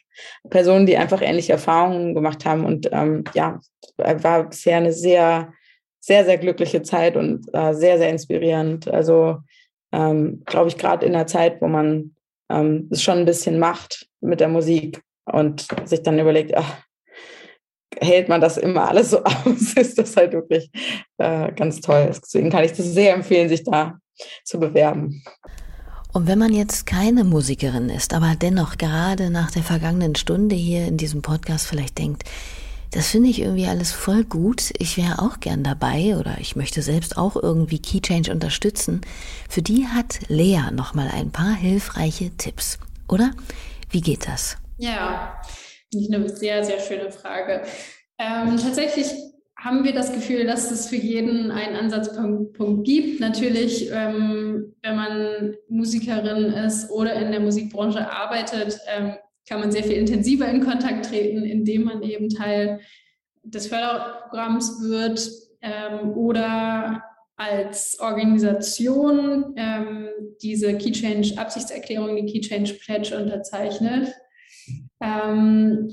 [0.49, 2.65] Personen, die einfach ähnliche Erfahrungen gemacht haben.
[2.65, 3.59] Und ähm, ja,
[3.97, 5.53] war bisher eine sehr,
[5.99, 8.87] sehr, sehr glückliche Zeit und äh, sehr, sehr inspirierend.
[8.87, 9.37] Also
[9.91, 12.15] ähm, glaube ich, gerade in der Zeit, wo man
[12.49, 16.81] ähm, es schon ein bisschen macht mit der Musik und sich dann überlegt, ach,
[17.99, 20.69] hält man das immer alles so aus, ist das halt wirklich
[21.17, 22.09] äh, ganz toll.
[22.09, 23.99] Deswegen kann ich das sehr empfehlen, sich da
[24.43, 25.23] zu bewerben.
[26.13, 30.87] Und wenn man jetzt keine Musikerin ist, aber dennoch gerade nach der vergangenen Stunde hier
[30.87, 32.23] in diesem Podcast vielleicht denkt,
[32.91, 34.71] Das finde ich irgendwie alles voll gut.
[34.77, 39.01] Ich wäre auch gern dabei oder ich möchte selbst auch irgendwie Keychange unterstützen.
[39.49, 42.79] Für die hat Lea nochmal ein paar hilfreiche Tipps,
[43.09, 43.31] oder?
[43.89, 44.57] Wie geht das?
[44.77, 45.41] Ja,
[45.95, 47.61] eine sehr, sehr schöne Frage.
[48.17, 49.07] Ähm, tatsächlich
[49.57, 53.19] haben wir das Gefühl, dass es für jeden einen Ansatzpunkt gibt.
[53.19, 59.13] Natürlich, ähm, wenn man Musikerin ist oder in der Musikbranche arbeitet, ähm,
[59.47, 62.79] kann man sehr viel intensiver in Kontakt treten, indem man eben Teil
[63.43, 65.29] des Förderprogramms wird
[65.61, 67.03] ähm, oder
[67.37, 70.09] als Organisation ähm,
[70.41, 74.13] diese Key Change Absichtserklärung, die Key Change Pledge unterzeichnet.
[75.05, 75.91] Ähm,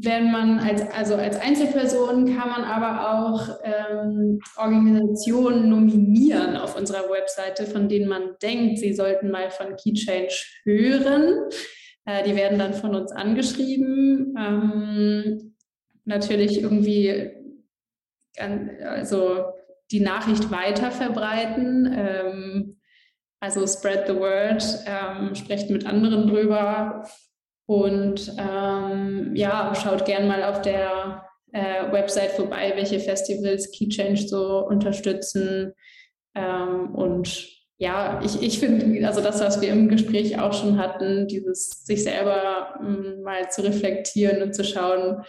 [0.00, 7.10] wenn man als, also als Einzelperson kann man aber auch ähm, Organisationen nominieren auf unserer
[7.10, 9.94] Webseite, von denen man denkt, sie sollten mal von Key
[10.64, 11.50] hören.
[12.04, 14.36] Äh, die werden dann von uns angeschrieben.
[14.38, 15.56] Ähm,
[16.04, 17.32] natürlich irgendwie
[18.38, 19.46] also
[19.90, 21.92] die Nachricht weiter verbreiten.
[21.92, 22.80] Ähm,
[23.40, 27.04] also spread the word, ähm, sprecht mit anderen drüber
[27.68, 34.26] und ähm, ja, schaut gern mal auf der äh, Website vorbei, welche Festivals Key Change
[34.26, 35.74] so unterstützen.
[36.34, 37.46] Ähm, und
[37.76, 42.02] ja, ich, ich finde, also das, was wir im Gespräch auch schon hatten, dieses sich
[42.02, 45.22] selber ähm, mal zu reflektieren und zu schauen,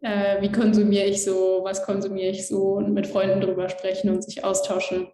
[0.00, 4.24] äh, wie konsumiere ich so, was konsumiere ich so und mit Freunden drüber sprechen und
[4.24, 5.08] sich austauschen.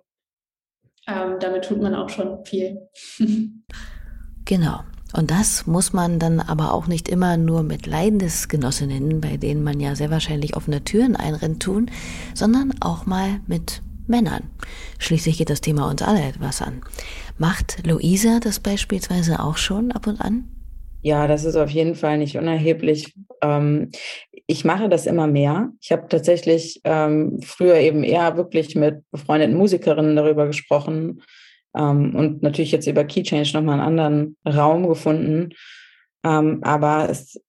[1.08, 2.88] Ähm, damit tut man auch schon viel.
[4.44, 4.82] genau.
[5.16, 9.80] Und das muss man dann aber auch nicht immer nur mit Leidensgenossinnen, bei denen man
[9.80, 11.90] ja sehr wahrscheinlich offene Türen einrennt, tun,
[12.34, 14.42] sondern auch mal mit Männern.
[14.98, 16.82] Schließlich geht das Thema uns alle etwas an.
[17.38, 20.44] Macht Luisa das beispielsweise auch schon ab und an?
[21.00, 23.14] Ja, das ist auf jeden Fall nicht unerheblich.
[23.42, 23.90] Ähm,
[24.46, 25.70] ich mache das immer mehr.
[25.80, 31.22] Ich habe tatsächlich ähm, früher eben eher wirklich mit befreundeten Musikerinnen darüber gesprochen
[31.80, 35.50] und natürlich jetzt über Key Change nochmal einen anderen Raum gefunden.
[36.24, 37.40] Ähm, aber es,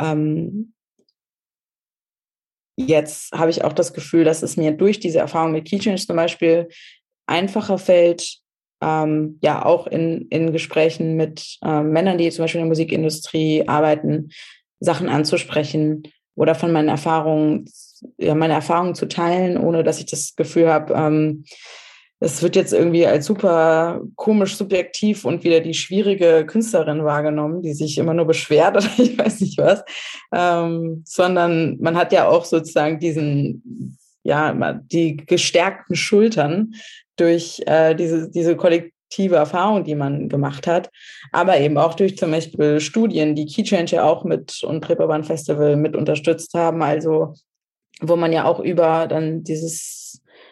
[0.00, 0.74] ähm,
[2.76, 6.06] jetzt habe ich auch das Gefühl, dass es mir durch diese Erfahrung mit Key Change
[6.06, 6.68] zum Beispiel
[7.26, 8.40] einfacher fällt,
[8.82, 13.68] ähm, ja auch in, in Gesprächen mit äh, Männern, die zum Beispiel in der Musikindustrie
[13.68, 14.30] arbeiten,
[14.80, 16.04] Sachen anzusprechen
[16.34, 17.66] oder von meinen Erfahrungen,
[18.16, 21.44] ja, meine Erfahrungen zu teilen, ohne dass ich das Gefühl habe, ähm,
[22.20, 27.72] es wird jetzt irgendwie als super komisch subjektiv und wieder die schwierige Künstlerin wahrgenommen, die
[27.72, 29.82] sich immer nur beschwert oder ich weiß nicht was,
[30.32, 34.52] ähm, sondern man hat ja auch sozusagen diesen, ja,
[34.92, 36.74] die gestärkten Schultern
[37.16, 40.90] durch äh, diese, diese kollektive Erfahrung, die man gemacht hat,
[41.32, 45.24] aber eben auch durch zum Beispiel Studien, die Key Change ja auch mit und Reeperbahn
[45.24, 47.34] Festival mit unterstützt haben, also
[48.02, 49.99] wo man ja auch über dann dieses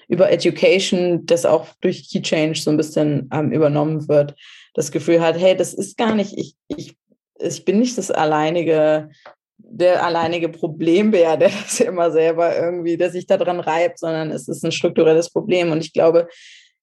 [0.08, 4.34] über Education, das auch durch Key Change so ein bisschen ähm, übernommen wird,
[4.74, 6.96] das Gefühl hat, hey, das ist gar nicht, ich, ich,
[7.38, 9.10] ich bin nicht das alleinige,
[9.58, 14.64] der alleinige Problembär, der das immer selber irgendwie, der sich daran reibt, sondern es ist
[14.64, 15.72] ein strukturelles Problem.
[15.72, 16.28] Und ich glaube,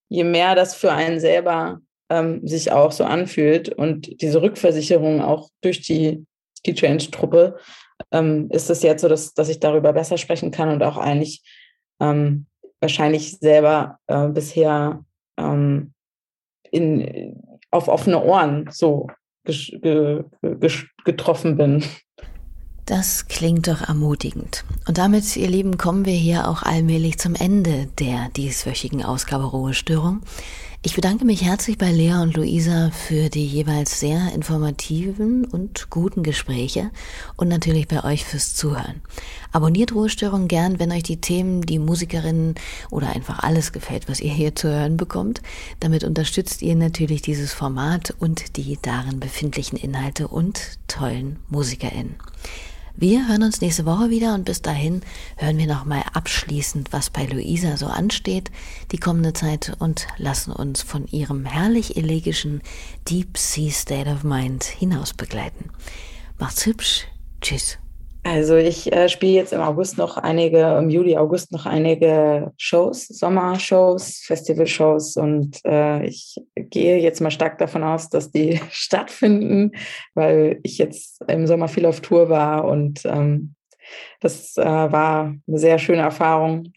[0.07, 5.49] je mehr das für einen selber ähm, sich auch so anfühlt und diese Rückversicherung auch
[5.61, 6.25] durch die
[6.63, 7.57] Key Change-Truppe,
[8.11, 11.41] ähm, ist es jetzt so, dass, dass ich darüber besser sprechen kann und auch eigentlich
[11.99, 12.45] ähm,
[12.81, 15.03] wahrscheinlich selber äh, bisher
[15.37, 15.93] ähm,
[16.71, 19.07] in, auf offene Ohren so
[21.03, 21.83] getroffen bin.
[22.85, 24.63] Das klingt doch ermutigend.
[24.87, 30.21] Und damit, ihr Lieben, kommen wir hier auch allmählich zum Ende der dieswöchigen Ausgabe Ruhestörung.
[30.85, 36.21] Ich bedanke mich herzlich bei Lea und Luisa für die jeweils sehr informativen und guten
[36.21, 36.91] Gespräche
[37.37, 39.01] und natürlich bei euch fürs Zuhören.
[39.51, 42.53] Abonniert Ruhestörung gern, wenn euch die Themen, die Musikerinnen
[42.91, 45.41] oder einfach alles gefällt, was ihr hier zu hören bekommt.
[45.79, 52.13] Damit unterstützt ihr natürlich dieses Format und die darin befindlichen Inhalte und tollen MusikerInnen.
[52.97, 55.01] Wir hören uns nächste Woche wieder und bis dahin
[55.35, 58.51] hören wir nochmal abschließend, was bei Luisa so ansteht,
[58.93, 62.61] die kommende Zeit und lassen uns von ihrem herrlich elegischen
[63.09, 65.71] Deep Sea State of Mind hinaus begleiten.
[66.39, 67.05] Macht's hübsch.
[67.41, 67.77] Tschüss.
[68.27, 73.07] Also ich äh, spiele jetzt im August noch einige, im Juli, August noch einige Shows,
[73.07, 79.73] Sommershows, Festivalshows und äh, ich gehe jetzt mal stark davon aus, dass die stattfinden,
[80.15, 83.53] weil ich jetzt im Sommer viel auf Tour war und ähm,
[84.21, 86.73] das äh, war eine sehr schöne Erfahrung,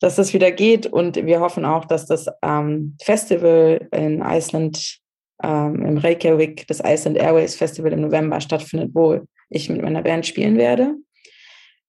[0.00, 0.88] dass das wieder geht.
[0.88, 4.98] Und wir hoffen auch, dass das ähm, Festival in Iceland,
[5.40, 9.20] ähm, im Reykjavik, das Iceland Airways Festival im November stattfindet, wo
[9.50, 10.94] ich mit meiner Band spielen werde.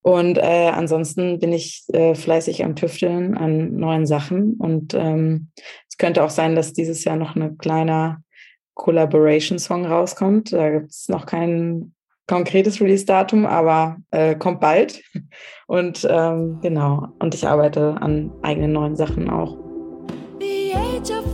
[0.04, 4.56] Und äh, ansonsten bin ich äh, fleißig am Tüfteln an neuen Sachen.
[4.56, 5.52] Und ähm,
[5.88, 8.24] es könnte auch sein, dass dieses Jahr noch ein kleiner
[8.74, 10.54] Collaboration-Song rauskommt.
[10.54, 11.94] Da gibt es noch kein
[12.28, 15.04] konkretes Release-Datum, aber äh, kommt bald.
[15.68, 19.58] Und ähm, genau, und ich arbeite an eigenen neuen Sachen auch.
[20.40, 21.31] The age of